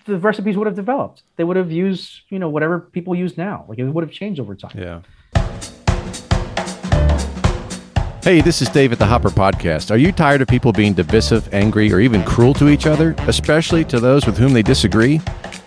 the 0.05 0.19
recipes 0.19 0.57
would 0.57 0.67
have 0.67 0.75
developed. 0.75 1.23
They 1.37 1.43
would 1.43 1.57
have 1.57 1.71
used, 1.71 2.21
you 2.29 2.37
know, 2.37 2.49
whatever 2.49 2.79
people 2.79 3.15
use 3.15 3.37
now. 3.37 3.65
Like 3.67 3.79
it 3.79 3.85
would 3.85 4.03
have 4.03 4.13
changed 4.13 4.39
over 4.39 4.53
time. 4.53 4.77
Yeah. 4.77 5.01
Hey, 8.21 8.41
this 8.41 8.61
is 8.61 8.69
Dave 8.69 8.91
at 8.91 8.99
the 8.99 9.05
Hopper 9.05 9.29
Podcast. 9.29 9.91
Are 9.91 9.97
you 9.97 10.11
tired 10.11 10.41
of 10.41 10.47
people 10.47 10.71
being 10.71 10.93
divisive, 10.93 11.51
angry, 11.53 11.93
or 11.93 11.99
even 11.99 12.23
cruel 12.23 12.55
to 12.55 12.69
each 12.69 12.87
other, 12.87 13.15
especially 13.27 13.85
to 13.85 13.99
those 13.99 14.25
with 14.25 14.37
whom 14.37 14.53
they 14.53 14.63
disagree? 14.63 15.21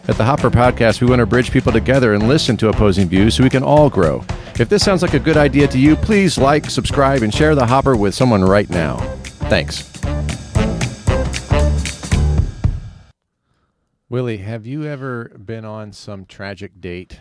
At 0.09 0.17
the 0.17 0.25
Hopper 0.25 0.49
Podcast, 0.49 1.03
we 1.03 1.07
want 1.07 1.21
to 1.21 1.27
bridge 1.27 1.51
people 1.51 1.71
together 1.71 2.15
and 2.15 2.27
listen 2.29 2.57
to 2.59 2.71
opposing 2.71 3.11
views 3.11 3.35
so 3.35 3.45
we 3.45 3.51
can 3.51 3.63
all 3.63 3.91
grow. 3.91 4.25
If 4.59 4.71
this 4.71 4.83
sounds 4.83 5.03
like 5.03 5.13
a 5.13 5.19
good 5.19 5.37
idea 5.37 5.69
to 5.69 5.79
you, 5.79 5.97
please 5.97 6.39
like, 6.39 6.71
subscribe, 6.71 7.21
and 7.21 7.33
share 7.33 7.55
the 7.55 7.67
Hopper 7.67 7.95
with 7.95 8.15
someone 8.15 8.43
right 8.43 8.71
now. 8.71 8.97
Thanks. 9.51 9.87
Willie, 14.09 14.39
have 14.39 14.67
you 14.67 14.85
ever 14.85 15.29
been 15.39 15.67
on 15.67 15.93
some 15.93 16.25
tragic 16.25 16.81
date? 16.81 17.21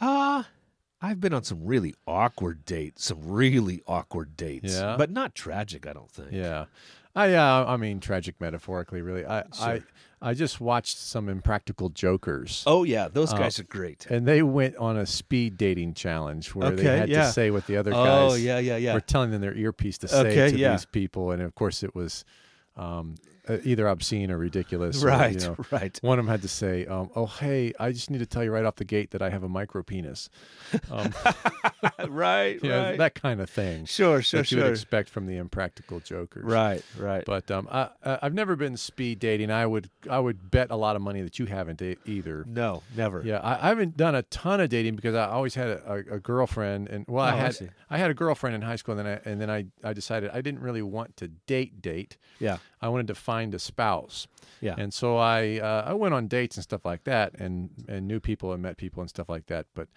Uh 0.00 0.42
I've 1.00 1.20
been 1.20 1.32
on 1.34 1.44
some 1.44 1.64
really 1.64 1.94
awkward 2.06 2.64
dates, 2.64 3.04
some 3.04 3.20
really 3.28 3.80
awkward 3.86 4.36
dates. 4.36 4.74
Yeah? 4.74 4.96
But 4.98 5.12
not 5.12 5.36
tragic, 5.36 5.86
I 5.86 5.92
don't 5.92 6.10
think. 6.10 6.32
Yeah. 6.32 6.64
I 7.16 7.32
uh, 7.34 7.64
I 7.66 7.76
mean 7.76 7.98
tragic 7.98 8.40
metaphorically 8.40 9.02
really. 9.02 9.24
I 9.24 9.40
I 9.40 9.44
Sure. 9.78 9.84
I 10.22 10.32
just 10.32 10.60
watched 10.62 10.96
some 10.96 11.28
impractical 11.28 11.88
jokers. 11.90 12.62
Oh 12.66 12.84
yeah, 12.84 13.08
those 13.08 13.32
Oh. 13.34 13.36
guys 13.36 13.60
are 13.60 13.64
great. 13.64 14.06
And 14.08 14.26
they 14.26 14.42
went 14.42 14.76
on 14.76 14.96
a 14.96 15.04
speed 15.06 15.56
dating 15.58 15.92
challenge 15.94 16.54
where 16.54 16.70
they 16.70 16.84
had 16.84 17.08
yeah. 17.10 17.26
to 17.26 17.32
say 17.32 17.50
what 17.50 17.66
the 17.66 17.76
other 17.76 17.90
guys 17.90 18.32
Oh 18.32 18.34
yeah, 18.34 18.58
yeah, 18.58 18.76
yeah. 18.76 18.94
were 18.94 19.00
telling 19.00 19.30
them 19.30 19.40
their 19.42 19.54
earpiece 19.54 19.98
to 19.98 20.08
say 20.08 20.20
Okay, 20.20 20.50
to 20.52 20.58
yeah. 20.58 20.70
these 20.72 20.86
people. 20.86 21.32
And 21.32 21.42
of 21.42 21.54
course, 21.54 21.82
it 21.82 21.94
was 21.94 22.24
um, 22.76 23.14
uh, 23.22 23.35
either 23.64 23.86
obscene 23.86 24.30
or 24.30 24.38
ridiculous. 24.38 25.02
or, 25.02 25.06
right, 25.08 25.34
you 25.34 25.40
know, 25.48 25.56
right. 25.70 25.98
one 26.02 26.18
of 26.18 26.24
them 26.26 26.30
had 26.30 26.42
to 26.42 26.48
say, 26.48 26.86
um, 26.86 27.10
"Oh, 27.14 27.26
hey, 27.26 27.72
I 27.78 27.92
just 27.92 28.10
need 28.10 28.18
to 28.18 28.26
tell 28.26 28.42
you 28.44 28.50
right 28.52 28.64
off 28.64 28.76
the 28.76 28.84
gate 28.84 29.10
that 29.12 29.22
I 29.22 29.30
have 29.30 29.42
a 29.42 29.48
micro 29.48 29.82
penis." 29.82 30.28
Um, 30.90 31.12
right, 32.08 32.58
you 32.62 32.68
know, 32.68 32.82
right. 32.82 32.98
that 32.98 33.14
kind 33.14 33.40
of 33.40 33.48
thing. 33.50 33.84
sure, 33.84 34.22
sure, 34.22 34.40
that 34.42 34.50
you 34.50 34.58
would 34.58 34.64
sure. 34.64 34.70
expect 34.72 35.08
from 35.08 35.26
the 35.26 35.36
impractical 35.36 36.00
jokers. 36.00 36.44
Right, 36.44 36.82
right. 36.98 37.24
But 37.24 37.50
um, 37.50 37.68
I, 37.70 37.88
I- 38.04 38.18
I've 38.22 38.34
never 38.34 38.56
been 38.56 38.76
speed 38.76 39.18
dating. 39.18 39.50
I 39.50 39.66
would 39.66 39.90
I 40.10 40.18
would 40.18 40.50
bet 40.50 40.70
a 40.70 40.76
lot 40.76 40.96
of 40.96 41.02
money 41.02 41.22
that 41.22 41.38
you 41.38 41.46
haven't 41.46 41.80
e- 41.82 41.96
either. 42.04 42.44
no, 42.48 42.82
never. 42.96 43.22
Yeah, 43.24 43.38
I, 43.38 43.66
I 43.66 43.68
haven't 43.68 43.96
done 43.96 44.14
a 44.14 44.22
ton 44.22 44.60
of 44.60 44.68
dating 44.68 44.96
because 44.96 45.14
I 45.14 45.26
always 45.28 45.54
had 45.54 45.68
a, 45.68 45.92
a, 46.10 46.14
a 46.16 46.20
girlfriend, 46.20 46.88
and 46.88 47.04
well, 47.08 47.24
Oh, 47.24 47.28
I 47.28 47.32
I 47.32 47.36
had 47.36 47.54
see. 47.54 47.68
I, 47.90 47.98
had 47.98 48.10
a 48.10 48.14
girlfriend 48.14 48.54
in 48.56 48.62
high 48.62 48.76
school, 48.76 48.98
and 48.98 49.06
then 49.06 49.20
I 49.24 49.30
and 49.30 49.40
then 49.40 49.50
I, 49.50 49.66
I 49.84 49.92
decided 49.92 50.30
I 50.32 50.40
didn't 50.40 50.60
really 50.60 50.82
want 50.82 51.16
to 51.18 51.28
date 51.28 51.80
date. 51.82 52.16
Yeah. 52.38 52.58
I 52.86 52.88
wanted 52.88 53.08
to 53.08 53.14
find 53.14 53.54
a 53.54 53.58
spouse. 53.58 54.26
Yeah. 54.60 54.74
And 54.78 54.92
so 54.94 55.16
I 55.18 55.58
uh, 55.58 55.84
I 55.86 55.92
went 55.94 56.14
on 56.14 56.28
dates 56.28 56.56
and 56.56 56.64
stuff 56.64 56.84
like 56.84 57.04
that, 57.04 57.34
and 57.38 57.70
and 57.88 58.06
knew 58.08 58.20
people 58.20 58.52
and 58.52 58.62
met 58.62 58.76
people 58.76 59.00
and 59.02 59.10
stuff 59.10 59.28
like 59.28 59.46
that. 59.46 59.66
But 59.74 59.88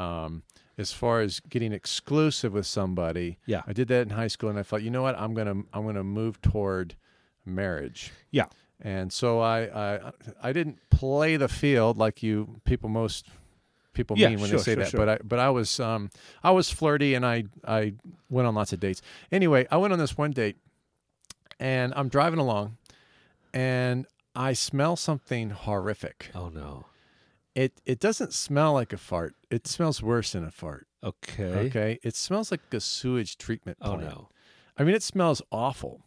um, 0.00 0.42
as 0.78 0.92
far 0.92 1.20
as 1.20 1.40
getting 1.40 1.72
exclusive 1.72 2.52
with 2.52 2.66
somebody, 2.66 3.38
Yeah. 3.46 3.62
I 3.66 3.72
did 3.72 3.88
that 3.88 4.02
in 4.02 4.10
high 4.10 4.28
school, 4.28 4.48
and 4.50 4.58
I 4.58 4.62
thought, 4.62 4.82
you 4.82 4.90
know 4.90 5.02
what, 5.02 5.18
I'm 5.18 5.34
gonna 5.34 5.62
I'm 5.72 5.84
gonna 5.86 6.04
move 6.04 6.40
toward 6.40 6.94
marriage. 7.44 8.12
Yeah. 8.30 8.46
And 8.80 9.12
so 9.12 9.40
I, 9.40 9.58
I 9.96 10.12
I 10.42 10.52
didn't 10.52 10.78
play 10.90 11.36
the 11.38 11.48
field 11.48 11.96
like 11.96 12.22
you 12.22 12.60
people 12.64 12.88
most 12.90 13.26
people 13.94 14.18
Yeah, 14.18 14.28
mean 14.28 14.40
when 14.40 14.50
sure, 14.50 14.58
they 14.58 14.64
say 14.64 14.74
sure, 14.74 14.82
that. 14.84 14.90
sure. 14.90 14.98
But 15.00 15.08
I 15.08 15.18
but 15.24 15.38
I 15.38 15.48
was 15.50 15.80
um 15.80 16.10
I 16.42 16.50
was 16.50 16.70
flirty 16.70 17.14
and 17.14 17.24
I 17.24 17.44
I 17.66 17.94
went 18.28 18.46
on 18.46 18.54
lots 18.54 18.72
of 18.74 18.80
dates. 18.80 19.00
Anyway, 19.32 19.66
I 19.70 19.78
went 19.78 19.92
on 19.94 19.98
this 19.98 20.18
one 20.18 20.32
date 20.32 20.56
and 21.58 21.92
I'm 21.94 22.08
driving 22.08 22.38
along 22.38 22.76
and 23.52 24.06
I 24.34 24.52
smell 24.52 24.96
something 24.96 25.50
horrific. 25.50 26.30
Oh 26.34 26.48
no. 26.48 26.86
It 27.54 27.80
it 27.86 28.00
doesn't 28.00 28.34
smell 28.34 28.74
like 28.74 28.92
a 28.92 28.98
fart. 28.98 29.34
It 29.50 29.66
smells 29.66 30.02
worse 30.02 30.32
than 30.32 30.44
a 30.44 30.50
fart. 30.50 30.86
Okay. 31.02 31.44
Okay. 31.44 31.98
It 32.02 32.14
smells 32.14 32.50
like 32.50 32.60
a 32.72 32.80
sewage 32.80 33.38
treatment 33.38 33.78
Oh 33.80 33.96
no. 33.96 34.28
I 34.76 34.84
mean, 34.84 34.94
it 34.94 35.02
smells 35.02 35.40
awful. 35.50 36.02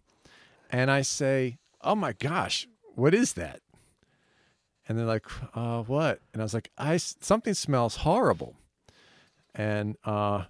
And 0.69 0.91
I 0.91 1.01
say, 1.01 1.57
"Oh 1.81 1.95
my 1.95 2.13
gosh, 2.13 2.67
what 2.93 3.15
is 3.15 3.33
that?" 3.33 3.61
And 4.87 4.97
they're 4.97 5.07
like, 5.07 5.25
"Uh, 5.55 5.81
what?" 5.81 6.21
And 6.33 6.41
I 6.41 6.45
was 6.45 6.53
like, 6.53 6.69
"I 6.77 6.97
something 6.97 7.55
smells 7.55 7.97
horrible." 7.97 8.55
And 9.55 9.97
uh, 10.05 10.45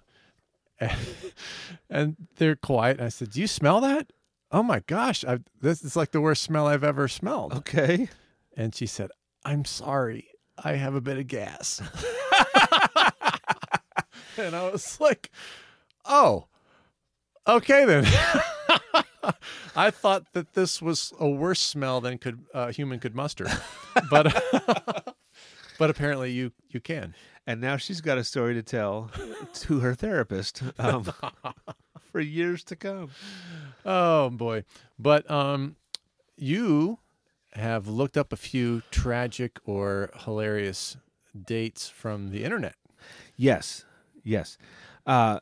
and 1.90 2.16
they're 2.36 2.56
quiet. 2.56 2.98
And 2.98 3.06
I 3.06 3.08
said, 3.08 3.30
"Do 3.30 3.40
you 3.40 3.46
smell 3.46 3.80
that?" 3.80 4.12
Oh 4.52 4.62
my 4.62 4.80
gosh, 4.86 5.24
I, 5.24 5.38
this 5.60 5.84
is 5.84 5.94
like 5.94 6.10
the 6.10 6.20
worst 6.20 6.42
smell 6.42 6.66
I've 6.66 6.84
ever 6.84 7.06
smelled. 7.06 7.52
Okay. 7.54 8.08
And 8.56 8.74
she 8.74 8.86
said, 8.86 9.10
"I'm 9.44 9.64
sorry, 9.64 10.28
I 10.62 10.72
have 10.72 10.94
a 10.94 11.00
bit 11.00 11.18
of 11.18 11.28
gas." 11.28 11.80
and 14.36 14.56
I 14.56 14.70
was 14.70 15.00
like, 15.00 15.30
"Oh, 16.04 16.46
okay 17.46 17.84
then." 17.84 18.06
I 19.76 19.90
thought 19.90 20.32
that 20.32 20.54
this 20.54 20.82
was 20.82 21.12
a 21.20 21.28
worse 21.28 21.60
smell 21.60 22.00
than 22.00 22.18
could 22.18 22.40
a 22.54 22.72
human 22.72 22.98
could 22.98 23.14
muster, 23.14 23.46
but 24.10 25.14
but 25.78 25.90
apparently 25.90 26.32
you 26.32 26.52
you 26.70 26.80
can. 26.80 27.14
And 27.50 27.60
now 27.60 27.78
she's 27.78 28.00
got 28.00 28.16
a 28.16 28.22
story 28.22 28.54
to 28.54 28.62
tell 28.62 29.10
to 29.54 29.80
her 29.80 29.92
therapist 29.92 30.62
um, 30.78 31.12
for 32.12 32.20
years 32.20 32.62
to 32.62 32.76
come. 32.76 33.10
Oh 33.84 34.30
boy! 34.30 34.62
But 35.00 35.28
um, 35.28 35.74
you 36.36 37.00
have 37.54 37.88
looked 37.88 38.16
up 38.16 38.32
a 38.32 38.36
few 38.36 38.82
tragic 38.92 39.58
or 39.64 40.10
hilarious 40.20 40.96
dates 41.44 41.88
from 41.88 42.30
the 42.30 42.44
internet. 42.44 42.76
Yes, 43.34 43.84
yes. 44.22 44.56
Uh, 45.04 45.40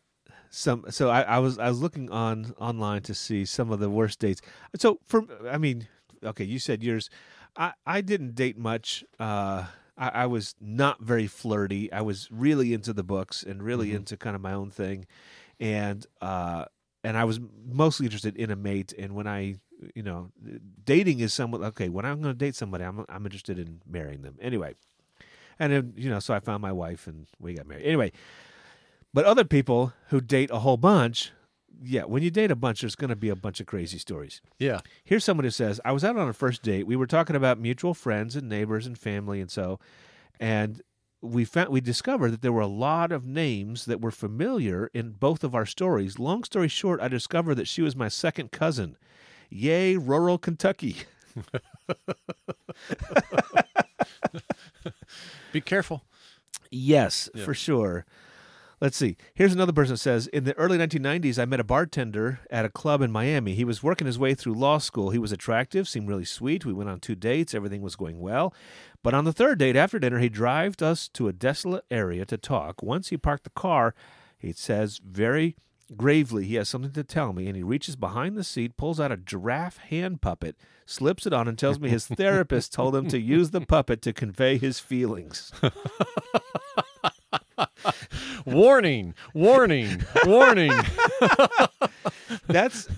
some 0.49 0.87
so 0.89 1.11
I, 1.11 1.21
I 1.21 1.39
was 1.41 1.59
I 1.59 1.69
was 1.69 1.83
looking 1.83 2.11
on 2.11 2.55
online 2.57 3.03
to 3.03 3.15
see 3.15 3.45
some 3.45 3.71
of 3.71 3.81
the 3.81 3.91
worst 3.91 4.19
dates. 4.19 4.41
So 4.77 4.99
for 5.05 5.27
I 5.47 5.59
mean, 5.59 5.87
okay, 6.25 6.45
you 6.45 6.59
said 6.59 6.83
yours. 6.83 7.11
I 7.55 7.75
I 7.85 8.01
didn't 8.01 8.35
date 8.35 8.57
much. 8.57 9.05
Uh, 9.21 9.67
I, 9.99 10.09
I 10.09 10.27
was 10.27 10.55
not 10.61 11.01
very 11.01 11.27
flirty. 11.27 11.93
I 11.93 12.01
was 12.01 12.29
really 12.31 12.73
into 12.73 12.93
the 12.93 13.03
books 13.03 13.43
and 13.43 13.63
really 13.63 13.93
into 13.93 14.17
kind 14.17 14.37
of 14.37 14.43
my 14.43 14.53
own 14.53 14.71
thing, 14.71 15.07
and 15.59 16.07
uh, 16.21 16.67
and 17.03 17.17
I 17.17 17.25
was 17.25 17.41
mostly 17.67 18.07
interested 18.07 18.37
in 18.37 18.51
a 18.51 18.57
mate. 18.57 18.93
And 18.99 19.15
when 19.15 19.27
I 19.27 19.57
you 19.95 20.03
know 20.03 20.31
dating 20.85 21.21
is 21.21 21.33
somewhat 21.33 21.63
okay 21.63 21.89
when 21.89 22.05
I'm 22.05 22.21
going 22.21 22.35
to 22.35 22.39
date 22.39 22.57
somebody 22.57 22.83
I'm 22.85 23.05
I'm 23.09 23.25
interested 23.25 23.59
in 23.59 23.81
marrying 23.87 24.23
them 24.23 24.37
anyway. 24.41 24.75
And 25.59 25.73
then, 25.73 25.93
you 25.97 26.09
know, 26.09 26.21
so 26.21 26.35
I 26.35 26.41
found 26.41 26.63
my 26.63 26.73
wife 26.73 27.07
and 27.07 27.27
we 27.41 27.55
got 27.55 27.67
married. 27.67 27.85
Anyway, 27.85 28.13
but 29.13 29.25
other 29.25 29.45
people 29.45 29.93
who 30.09 30.21
date 30.21 30.51
a 30.53 30.61
whole 30.61 30.77
bunch, 30.77 31.33
yeah, 31.83 32.03
when 32.03 32.23
you 32.23 32.31
date 32.31 32.51
a 32.51 32.57
bunch, 32.57 32.81
there's 32.81 32.97
going 32.97 33.11
to 33.11 33.17
be 33.17 33.29
a 33.29 33.37
bunch 33.37 33.61
of 33.61 33.67
crazy 33.67 33.99
stories. 33.99 34.41
Yeah. 34.59 34.81
Here's 35.05 35.25
someone 35.25 35.45
who 35.45 35.51
says, 35.51 35.81
I 35.85 35.93
was 35.93 36.05
out 36.05 36.17
on 36.17 36.29
a 36.29 36.33
first 36.33 36.63
date. 36.63 36.87
We 36.87 36.97
were 36.97 37.07
talking 37.07 37.37
about 37.37 37.59
mutual 37.59 37.95
friends 37.95 38.37
and 38.37 38.49
neighbors 38.49 38.87
and 38.87 38.99
family 38.99 39.41
and 39.41 39.51
so, 39.51 39.79
and 40.41 40.83
we 41.21 41.45
found 41.45 41.71
we 41.71 41.81
discovered 41.81 42.31
that 42.31 42.43
there 42.43 42.53
were 42.53 42.61
a 42.61 42.67
lot 42.67 43.11
of 43.11 43.27
names 43.27 43.87
that 43.87 44.01
were 44.01 44.11
familiar 44.13 44.89
in 44.95 45.11
both 45.11 45.43
of 45.43 45.55
our 45.55 45.67
stories. 45.67 46.19
Long 46.19 46.45
story 46.45 46.69
short, 46.69 47.01
I 47.01 47.09
discovered 47.09 47.57
that 47.57 47.69
she 47.69 47.83
was 47.83 47.97
my 47.97 48.09
second 48.09 48.53
cousin. 48.53 48.97
Yay, 49.51 49.97
rural 49.97 50.39
Kentucky. 50.39 50.97
Be 55.53 55.61
careful. 55.61 56.05
Yes, 56.71 57.29
for 57.45 57.55
sure. 57.55 58.05
Let's 58.81 58.97
see. 58.97 59.17
Here's 59.35 59.53
another 59.53 59.73
person 59.73 59.95
that 59.95 59.99
says 59.99 60.29
In 60.29 60.45
the 60.45 60.57
early 60.57 60.79
1990s, 60.79 61.39
I 61.41 61.47
met 61.47 61.59
a 61.59 61.65
bartender 61.65 62.41
at 62.49 62.65
a 62.65 62.69
club 62.69 63.03
in 63.03 63.11
Miami. 63.11 63.55
He 63.55 63.65
was 63.65 63.83
working 63.83 64.07
his 64.07 64.21
way 64.21 64.35
through 64.35 64.55
law 64.55 64.79
school. 64.79 65.11
He 65.11 65.19
was 65.19 65.33
attractive, 65.33 65.89
seemed 65.89 66.09
really 66.09 66.25
sweet. 66.25 66.65
We 66.65 66.73
went 66.73 66.89
on 66.89 67.01
two 67.01 67.17
dates. 67.17 67.55
Everything 67.55 67.83
was 67.83 67.97
going 67.97 68.21
well. 68.21 68.55
But 69.03 69.15
on 69.15 69.25
the 69.25 69.33
third 69.33 69.59
date 69.59 69.75
after 69.75 69.99
dinner, 69.99 70.21
he 70.21 70.29
drove 70.29 70.81
us 70.81 71.09
to 71.09 71.27
a 71.27 71.33
desolate 71.33 71.85
area 71.91 72.25
to 72.27 72.37
talk. 72.37 72.81
Once 72.81 73.09
he 73.09 73.17
parked 73.17 73.45
the 73.45 73.51
car, 73.51 73.95
he 74.39 74.53
says 74.53 75.01
very 75.05 75.57
gravely 75.97 76.45
he 76.45 76.55
has 76.55 76.69
something 76.69 76.93
to 76.93 77.03
tell 77.03 77.33
me, 77.33 77.47
and 77.47 77.57
he 77.57 77.63
reaches 77.63 77.97
behind 77.97 78.37
the 78.37 78.45
seat, 78.45 78.77
pulls 78.77 79.01
out 79.01 79.11
a 79.11 79.17
giraffe 79.17 79.79
hand 79.79 80.21
puppet, 80.21 80.57
slips 80.87 81.27
it 81.27 81.33
on, 81.33 81.49
and 81.49 81.59
tells 81.59 81.81
me 81.81 81.89
his 81.89 82.07
therapist 82.07 82.73
told 82.73 82.95
him 82.95 83.09
to 83.09 83.19
use 83.19 83.51
the 83.51 83.61
puppet 83.61 84.03
to 84.03 84.13
convey 84.13 84.59
his 84.59 84.79
feelings. 84.79 85.51
warning! 88.45 89.15
Warning! 89.35 90.05
warning! 90.25 90.73
That's 92.47 92.89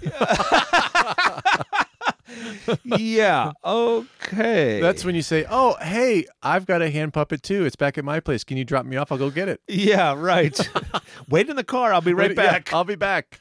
yeah. 2.85 3.53
Okay. 3.65 4.81
That's 4.81 5.05
when 5.05 5.15
you 5.15 5.23
say, 5.23 5.45
"Oh, 5.49 5.77
hey, 5.81 6.27
I've 6.43 6.67
got 6.67 6.83
a 6.83 6.91
hand 6.91 7.13
puppet 7.13 7.43
too. 7.43 7.65
It's 7.65 7.77
back 7.77 7.99
at 7.99 8.05
my 8.05 8.21
place. 8.21 8.45
Can 8.45 8.57
you 8.57 8.65
drop 8.65 8.87
me 8.87 8.97
off? 8.97 9.11
I'll 9.13 9.19
go 9.19 9.31
get 9.31 9.49
it." 9.49 9.61
yeah. 9.69 10.15
Right. 10.17 10.59
Wait 11.29 11.49
in 11.49 11.57
the 11.57 11.65
car. 11.65 11.93
I'll 11.93 12.01
be 12.01 12.15
right 12.15 12.31
Yeah, 12.31 12.35
back. 12.37 12.73
I'll 12.73 12.85
be 12.85 12.97
back 12.97 13.41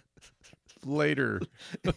later. 0.85 1.41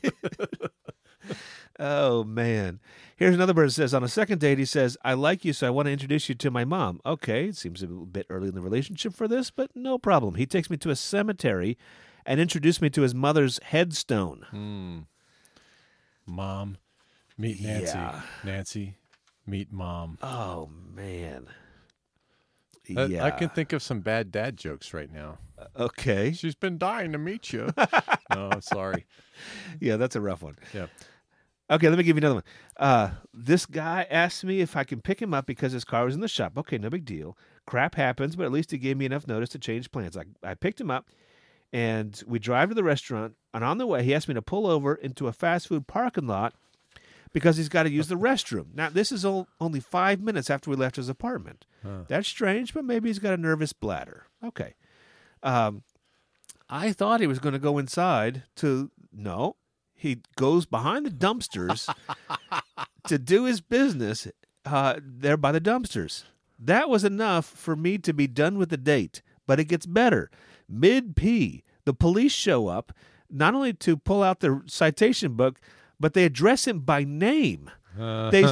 Oh 1.85 2.23
man. 2.23 2.79
Here's 3.16 3.35
another 3.35 3.55
person 3.55 3.83
says 3.83 3.92
on 3.92 4.05
a 4.05 4.09
second 4.09 4.38
date 4.40 4.59
he 4.59 4.64
says, 4.64 4.97
"I 5.05 5.14
like 5.14 5.45
you, 5.45 5.53
so 5.53 5.66
I 5.66 5.71
want 5.71 5.87
to 5.87 5.92
introduce 5.92 6.29
you 6.29 6.35
to 6.37 6.51
my 6.51 6.64
mom." 6.64 7.01
Okay, 7.05 7.47
it 7.47 7.57
seems 7.57 7.83
a 7.83 7.87
bit 7.88 8.27
early 8.31 8.49
in 8.49 8.55
the 8.55 8.61
relationship 8.61 9.14
for 9.14 9.27
this, 9.27 9.51
but 9.51 9.71
no 9.75 9.99
problem. 9.99 10.37
He 10.37 10.47
takes 10.47 10.71
me 10.71 10.77
to 10.79 10.90
a 10.90 10.97
cemetery 10.97 11.77
and 12.25 12.38
introduced 12.40 12.81
me 12.81 12.88
to 12.90 13.03
his 13.03 13.14
mother's 13.16 13.59
headstone. 13.64 14.47
Hmm. 14.51 14.99
Mom, 16.27 16.79
meet 17.37 17.61
Nancy. 17.61 17.99
Yeah. 17.99 18.21
Nancy, 18.45 18.97
meet 19.47 19.73
mom. 19.73 20.18
Oh 20.23 20.71
man. 20.95 21.49
I- 22.97 23.05
yeah. 23.07 23.25
I 23.25 23.31
can 23.31 23.49
think 23.49 23.73
of 23.73 23.83
some 23.83 24.01
bad 24.01 24.31
dad 24.33 24.57
jokes 24.57 24.92
right 24.92 25.12
now. 25.12 25.38
Uh, 25.59 25.66
okay. 25.85 26.33
She's 26.33 26.55
been 26.57 26.79
dying 26.79 27.12
to 27.12 27.18
meet 27.18 27.53
you. 27.53 27.71
no, 28.35 28.51
sorry. 28.61 29.07
Yeah, 29.81 29.97
that's 29.97 30.16
a 30.16 30.21
rough 30.21 30.42
one. 30.42 30.57
Yeah. 30.75 30.87
Okay, 31.72 31.88
let 31.88 31.96
me 31.96 32.04
give 32.04 32.16
you 32.16 32.20
another 32.20 32.35
one. 32.35 32.44
Uh, 32.76 33.11
this 33.32 33.64
guy 33.66 34.06
asked 34.11 34.44
me 34.44 34.61
if 34.61 34.76
I 34.76 34.85
can 34.85 35.00
pick 35.00 35.20
him 35.22 35.32
up 35.32 35.46
because 35.46 35.72
his 35.72 35.85
car 35.85 36.04
was 36.04 36.14
in 36.14 36.20
the 36.20 36.28
shop. 36.28 36.58
Okay, 36.58 36.76
no 36.76 36.90
big 36.90 37.04
deal. 37.06 37.37
Crap 37.66 37.94
happens, 37.94 38.37
but 38.37 38.44
at 38.44 38.52
least 38.52 38.70
he 38.72 38.78
gave 38.78 38.96
me 38.98 39.06
enough 39.06 39.26
notice 39.26 39.48
to 39.50 39.58
change 39.58 39.90
plans. 39.90 40.16
I, 40.16 40.24
I 40.42 40.54
picked 40.54 40.80
him 40.80 40.90
up, 40.90 41.08
and 41.72 42.22
we 42.26 42.38
drive 42.38 42.68
to 42.68 42.74
the 42.74 42.85
restaurant. 42.85 43.37
And 43.54 43.64
on 43.64 43.78
the 43.78 43.87
way, 43.87 44.02
he 44.04 44.14
asked 44.14 44.28
me 44.28 44.35
to 44.35 44.42
pull 44.42 44.66
over 44.66 44.94
into 44.94 45.28
a 45.28 45.32
fast 45.32 45.68
food 45.68 45.87
parking 45.87 46.26
lot 46.26 46.52
because 47.32 47.56
he's 47.56 47.70
got 47.70 47.85
to 47.85 47.90
use 47.90 48.08
the 48.08 48.16
restroom. 48.18 48.66
Now, 48.74 48.90
this 48.90 49.11
is 49.11 49.24
o- 49.24 49.46
only 49.58 49.80
five 49.80 50.20
minutes 50.20 50.50
after 50.50 50.68
we 50.68 50.76
left 50.76 50.96
his 50.96 51.08
apartment. 51.08 51.64
That's 52.06 52.28
strange, 52.28 52.74
but 52.74 52.85
maybe 52.85 53.08
he's 53.08 53.18
got 53.18 53.32
a 53.32 53.38
nervous 53.38 53.72
bladder. 53.72 54.26
Okay. 54.44 54.74
Um, 55.42 55.82
I 56.68 56.92
thought 56.92 57.20
he 57.20 57.26
was 57.26 57.38
going 57.38 57.54
to 57.54 57.58
go 57.58 57.78
inside 57.78 58.42
to 58.56 58.90
no. 59.12 59.56
He 60.03 60.19
goes 60.37 60.67
behind 60.67 61.07
the 61.07 61.11
dumpsters 61.11 61.88
to 63.07 63.19
do 63.21 63.45
his 63.45 63.61
business 63.61 64.27
uh, 64.67 64.99
there 65.01 65.37
by 65.37 65.53
the 65.53 65.61
dumpsters. 65.61 66.25
That 66.59 66.88
was 66.88 67.05
enough 67.05 67.47
for 67.47 67.77
me 67.77 67.99
to 67.99 68.12
be 68.12 68.27
done 68.27 68.59
with 68.59 68.71
the 68.71 68.77
date. 68.77 69.23
But 69.47 69.61
it 69.61 69.67
gets 69.67 69.87
better. 69.87 70.29
Mid 70.69 71.15
P, 71.15 71.62
the 71.85 71.95
police 71.95 72.33
show 72.33 72.67
up 72.67 72.93
not 73.31 73.55
only 73.55 73.73
to 73.75 73.97
pull 73.97 74.25
out 74.25 74.41
their 74.41 74.62
citation 74.67 75.35
book, 75.35 75.61
but 76.01 76.15
they 76.15 76.25
address 76.25 76.67
him 76.67 76.81
by 76.81 77.05
name. 77.05 77.71
They 77.97 78.43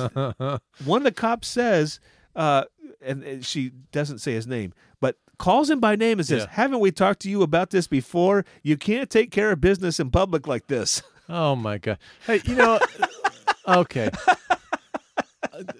one 0.85 1.01
of 1.01 1.05
the 1.05 1.13
cops 1.13 1.49
says, 1.49 1.99
uh, 2.37 2.65
and 3.01 3.25
and 3.25 3.45
she 3.45 3.73
doesn't 3.91 4.19
say 4.19 4.35
his 4.35 4.47
name, 4.47 4.73
but 5.01 5.17
calls 5.39 5.69
him 5.71 5.81
by 5.81 5.97
name 5.97 6.19
and 6.19 6.29
says, 6.29 6.43
Yeah. 6.43 6.51
"Haven't 6.51 6.81
we 6.81 6.93
talked 6.93 7.21
to 7.23 7.31
you 7.31 7.43
about 7.43 7.71
this 7.71 7.87
before? 7.89 8.45
You 8.63 8.77
can't 8.77 9.09
take 9.09 9.31
care 9.31 9.51
of 9.51 9.61
business 9.61 9.99
in 9.99 10.11
public 10.11 10.47
like 10.47 10.67
this." 10.69 11.03
Oh 11.33 11.55
my 11.55 11.79
god. 11.79 11.99
Hey, 12.27 12.41
you 12.45 12.57
know, 12.57 12.81
okay. 13.69 14.11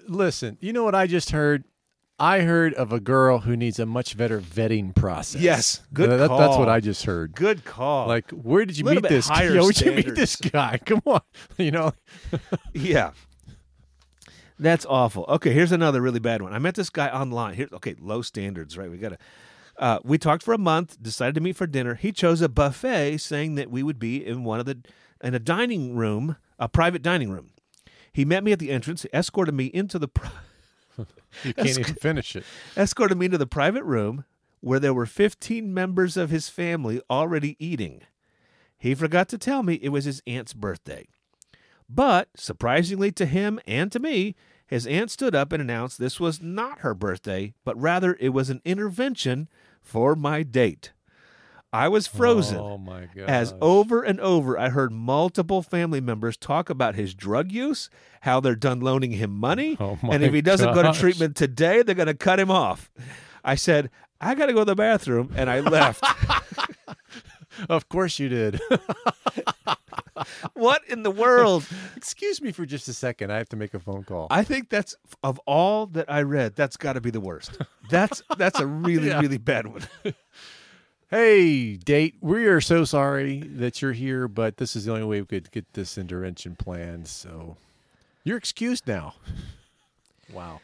Listen, 0.07 0.57
you 0.61 0.73
know 0.73 0.83
what 0.83 0.95
I 0.95 1.07
just 1.07 1.31
heard? 1.31 1.63
I 2.19 2.41
heard 2.41 2.73
of 2.75 2.93
a 2.93 2.99
girl 2.99 3.39
who 3.39 3.57
needs 3.57 3.79
a 3.79 3.85
much 3.85 4.15
better 4.15 4.39
vetting 4.39 4.95
process. 4.95 5.41
Yes, 5.41 5.81
good 5.91 6.09
that- 6.11 6.17
That's 6.17 6.55
what. 6.57 6.69
I 6.69 6.79
just 6.79 7.03
heard. 7.05 7.33
Good 7.33 7.65
call. 7.65 8.07
Like, 8.07 8.29
where 8.31 8.63
did 8.65 8.77
you 8.77 8.85
meet 8.85 9.01
this? 9.03 9.27
higher 9.29 9.55
Yeah, 9.55 9.61
where'd 9.61 9.81
you 9.81 9.91
meet 9.91 10.13
this 10.15 10.35
guy? 10.35 10.77
Come 10.85 11.01
on, 11.05 11.21
you 11.57 11.71
know. 11.71 11.93
Yeah. 12.73 13.11
That's 14.59 14.85
awful. 14.87 15.25
Okay, 15.27 15.51
here's 15.51 15.71
another 15.71 15.99
really 16.01 16.19
bad 16.19 16.43
one. 16.43 16.53
I 16.53 16.59
met 16.59 16.75
this 16.75 16.91
guy 16.91 17.09
online. 17.09 17.55
Here, 17.55 17.67
okay, 17.73 17.95
low 17.99 18.21
standards, 18.21 18.77
right? 18.77 18.91
We 18.91 18.97
got 18.97 19.09
to. 19.09 19.17
Uh, 19.81 19.99
we 20.03 20.17
talked 20.17 20.43
for 20.43 20.53
a 20.53 20.59
month. 20.59 21.01
Decided 21.01 21.35
to 21.35 21.41
meet 21.41 21.57
for 21.57 21.65
dinner. 21.67 21.95
He 21.95 22.11
chose 22.11 22.39
a 22.41 22.47
buffet, 22.47 23.17
saying 23.17 23.55
that 23.55 23.71
we 23.71 23.81
would 23.83 23.99
be 23.99 24.23
in 24.25 24.43
one 24.43 24.59
of 24.59 24.65
the 24.67 24.79
in 25.23 25.33
a 25.35 25.39
dining 25.39 25.95
room, 25.95 26.37
a 26.59 26.69
private 26.69 27.01
dining 27.01 27.31
room. 27.31 27.49
He 28.13 28.23
met 28.23 28.43
me 28.43 28.51
at 28.51 28.59
the 28.59 28.69
entrance, 28.71 29.05
escorted 29.13 29.55
me 29.55 29.65
into 29.65 29.97
the 29.97 30.07
pri- 30.07 30.31
You 31.43 31.53
can't 31.53 31.79
even 31.79 31.95
finish 31.95 32.35
it. 32.35 32.43
escorted 32.77 33.17
me 33.17 33.25
into 33.25 33.37
the 33.37 33.47
private 33.47 33.83
room 33.83 34.25
where 34.59 34.79
there 34.79 34.93
were 34.93 35.05
15 35.07 35.73
members 35.73 36.15
of 36.17 36.29
his 36.29 36.49
family 36.49 37.01
already 37.09 37.55
eating. 37.59 38.01
He 38.77 38.93
forgot 38.93 39.27
to 39.29 39.37
tell 39.37 39.63
me 39.63 39.75
it 39.75 39.89
was 39.89 40.05
his 40.05 40.21
aunt's 40.27 40.53
birthday. 40.53 41.07
But, 41.89 42.29
surprisingly 42.35 43.11
to 43.13 43.25
him 43.25 43.59
and 43.65 43.91
to 43.91 43.99
me, 43.99 44.35
his 44.65 44.87
aunt 44.87 45.11
stood 45.11 45.35
up 45.35 45.51
and 45.51 45.61
announced 45.61 45.99
this 45.99 46.19
was 46.19 46.41
not 46.41 46.79
her 46.79 46.93
birthday, 46.93 47.53
but 47.65 47.79
rather 47.79 48.15
it 48.19 48.29
was 48.29 48.49
an 48.49 48.61
intervention 48.63 49.49
for 49.81 50.15
my 50.15 50.43
date. 50.43 50.91
I 51.73 51.87
was 51.87 52.05
frozen. 52.05 52.57
Oh 52.57 52.77
my. 52.77 53.07
As 53.15 53.53
over 53.61 54.03
and 54.03 54.19
over, 54.19 54.59
I 54.59 54.69
heard 54.69 54.91
multiple 54.91 55.61
family 55.61 56.01
members 56.01 56.35
talk 56.35 56.69
about 56.69 56.95
his 56.95 57.13
drug 57.13 57.51
use, 57.51 57.89
how 58.21 58.41
they're 58.41 58.55
done 58.55 58.81
loaning 58.81 59.11
him 59.11 59.31
money, 59.31 59.77
Oh 59.79 59.97
and 60.03 60.21
if 60.21 60.33
he 60.33 60.41
doesn't 60.41 60.73
go 60.73 60.83
to 60.83 60.91
treatment 60.91 61.35
today, 61.37 61.81
they're 61.81 61.95
going 61.95 62.07
to 62.07 62.13
cut 62.13 62.39
him 62.39 62.51
off. 62.51 62.91
I 63.43 63.55
said, 63.55 63.89
I 64.19 64.35
got 64.35 64.47
to 64.47 64.53
go 64.53 64.59
to 64.59 64.65
the 64.65 64.75
bathroom, 64.75 65.31
and 65.35 65.49
I 65.49 65.61
left. 65.61 66.03
Of 67.69 67.89
course 67.89 68.17
you 68.17 68.29
did. 68.29 68.61
what 70.53 70.81
in 70.87 71.03
the 71.03 71.11
world? 71.11 71.65
Excuse 71.95 72.41
me 72.41 72.51
for 72.51 72.65
just 72.65 72.87
a 72.87 72.93
second. 72.93 73.31
I 73.31 73.37
have 73.37 73.49
to 73.49 73.55
make 73.55 73.73
a 73.73 73.79
phone 73.79 74.03
call. 74.03 74.27
I 74.29 74.43
think 74.43 74.69
that's 74.69 74.95
of 75.23 75.39
all 75.45 75.85
that 75.87 76.11
I 76.11 76.21
read, 76.23 76.55
that's 76.55 76.77
got 76.77 76.93
to 76.93 77.01
be 77.01 77.09
the 77.11 77.21
worst. 77.21 77.57
That's 77.89 78.21
that's 78.37 78.59
a 78.59 78.65
really 78.65 79.07
Yeah. 79.07 79.19
really 79.19 79.37
bad 79.37 79.67
one. 79.67 79.83
Hey, 81.09 81.75
date, 81.75 82.15
we 82.21 82.45
are 82.45 82.61
so 82.61 82.85
sorry 82.85 83.39
that 83.41 83.81
you're 83.81 83.91
here, 83.91 84.29
but 84.29 84.55
this 84.57 84.77
is 84.77 84.85
the 84.85 84.93
only 84.93 85.03
way 85.03 85.19
we 85.19 85.27
could 85.27 85.51
get 85.51 85.73
this 85.73 85.97
intervention 85.97 86.55
planned. 86.55 87.07
So 87.09 87.57
you're 88.23 88.37
excused 88.37 88.87
now. 88.87 89.15
Wow. 90.31 90.61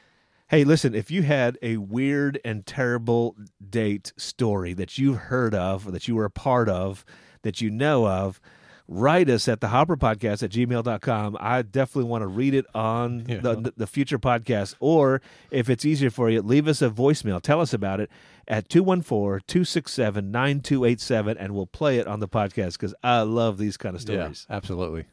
Hey, 0.48 0.64
listen, 0.64 0.96
if 0.96 1.12
you 1.12 1.24
had 1.24 1.58
a 1.62 1.76
weird 1.76 2.40
and 2.46 2.66
terrible 2.66 3.36
date 3.70 4.14
story 4.16 4.74
that 4.76 4.98
you've 4.98 5.18
heard 5.18 5.54
of 5.54 5.86
or 5.86 5.92
that 5.92 6.08
you 6.08 6.16
were 6.16 6.24
a 6.24 6.30
part 6.32 6.70
of, 6.70 7.04
that 7.42 7.60
you 7.60 7.70
know 7.70 8.08
of, 8.08 8.40
write 8.88 9.30
us 9.30 9.48
at 9.48 9.60
the 9.62 9.68
Hopper 9.68 9.98
Podcast 9.98 10.44
at 10.44 10.52
gmail.com. 10.52 11.38
I 11.40 11.62
definitely 11.62 12.10
want 12.10 12.22
to 12.22 12.28
read 12.28 12.54
it 12.54 12.66
on 12.74 13.26
Yeah. 13.28 13.40
the, 13.42 13.74
the 13.76 13.88
future 13.88 14.18
podcast. 14.20 14.76
Or 14.80 15.22
if 15.52 15.70
it's 15.70 15.84
easier 15.86 16.10
for 16.10 16.30
you, 16.30 16.42
leave 16.42 16.68
us 16.68 16.82
a 16.82 16.90
voicemail. 16.90 17.42
Tell 17.42 17.60
us 17.62 17.74
about 17.74 18.00
it 18.00 18.10
at 18.48 18.70
214 18.70 19.44
267 19.48 20.32
9287, 20.32 21.38
and 21.38 21.54
we'll 21.54 21.68
play 21.68 21.98
it 21.98 22.08
on 22.08 22.20
the 22.22 22.28
podcast 22.30 22.74
because 22.74 22.96
I 23.04 23.22
love 23.22 23.58
these 23.58 23.76
kind 23.78 23.96
of 23.96 24.02
stories. 24.02 24.46
Yeah, 24.50 24.56
absolutely. 24.56 25.06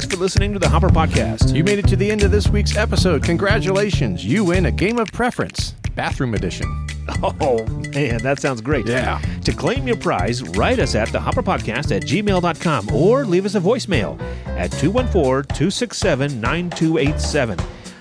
Thanks 0.00 0.14
for 0.14 0.20
listening 0.22 0.54
to 0.54 0.58
the 0.58 0.66
Hopper 0.66 0.88
Podcast. 0.88 1.54
You 1.54 1.62
made 1.62 1.78
it 1.78 1.86
to 1.88 1.94
the 1.94 2.10
end 2.10 2.22
of 2.22 2.30
this 2.30 2.48
week's 2.48 2.74
episode. 2.74 3.22
Congratulations. 3.22 4.24
You 4.24 4.46
win 4.46 4.64
a 4.64 4.70
game 4.70 4.98
of 4.98 5.12
preference, 5.12 5.72
bathroom 5.94 6.32
edition. 6.32 6.66
Oh, 7.22 7.66
man, 7.66 8.18
that 8.22 8.38
sounds 8.40 8.60
great. 8.60 8.86
Yeah. 8.86 9.20
To 9.44 9.52
claim 9.52 9.86
your 9.86 9.96
prize, 9.96 10.42
write 10.42 10.78
us 10.78 10.94
at 10.94 11.08
thehopperpodcast 11.08 11.94
at 11.94 12.04
gmail.com 12.04 12.94
or 12.94 13.24
leave 13.26 13.44
us 13.44 13.56
a 13.56 13.60
voicemail 13.60 14.18
at 14.46 14.70
214 14.72 15.44
267 15.54 16.40
9287. 16.40 17.58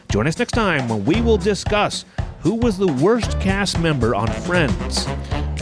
Join 0.09 0.27
us 0.27 0.37
next 0.37 0.51
time 0.51 0.87
when 0.87 1.03
we 1.05 1.21
will 1.21 1.37
discuss 1.37 2.05
who 2.41 2.55
was 2.55 2.77
the 2.77 2.87
worst 2.87 3.39
cast 3.41 3.79
member 3.79 4.13
on 4.13 4.27
Friends. 4.27 5.05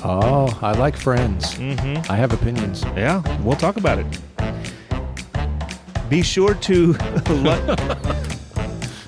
Oh, 0.04 0.56
I 0.62 0.74
like 0.74 0.98
friends. 0.98 1.56
Mm-hmm. 1.56 2.12
I 2.12 2.16
have 2.16 2.34
opinions. 2.34 2.84
Yeah, 2.96 3.24
we'll 3.42 3.56
talk 3.56 3.78
about 3.78 3.98
it. 3.98 4.06
Be 6.10 6.22
sure 6.22 6.54
to 6.54 6.94
li- 7.30 7.76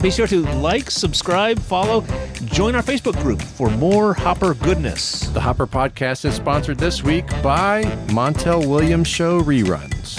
be 0.01 0.09
sure 0.09 0.27
to 0.27 0.41
like, 0.57 0.89
subscribe, 0.89 1.59
follow, 1.59 2.05
join 2.45 2.73
our 2.75 2.81
Facebook 2.81 3.21
group 3.21 3.41
for 3.41 3.69
more 3.69 4.13
Hopper 4.13 4.53
goodness. 4.53 5.21
The 5.29 5.41
Hopper 5.41 5.67
Podcast 5.67 6.25
is 6.25 6.35
sponsored 6.35 6.77
this 6.77 7.03
week 7.03 7.27
by 7.43 7.83
Montel 8.07 8.67
Williams 8.67 9.07
Show 9.07 9.41
Reruns. 9.41 10.15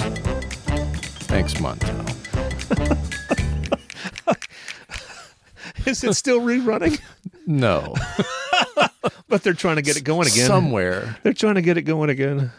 Thanks, 1.25 1.55
Montel. 1.55 2.07
Is 5.87 6.05
it 6.05 6.15
still 6.15 6.41
rerunning? 6.41 7.01
No. 7.47 7.95
but 9.29 9.43
they're 9.43 9.55
trying 9.55 9.77
to 9.77 9.83
get 9.83 9.97
it 9.97 10.05
going 10.05 10.27
again. 10.27 10.47
Somewhere. 10.47 11.17
They're 11.23 11.33
trying 11.33 11.55
to 11.55 11.63
get 11.63 11.79
it 11.79 11.83
going 11.83 12.11
again. 12.11 12.51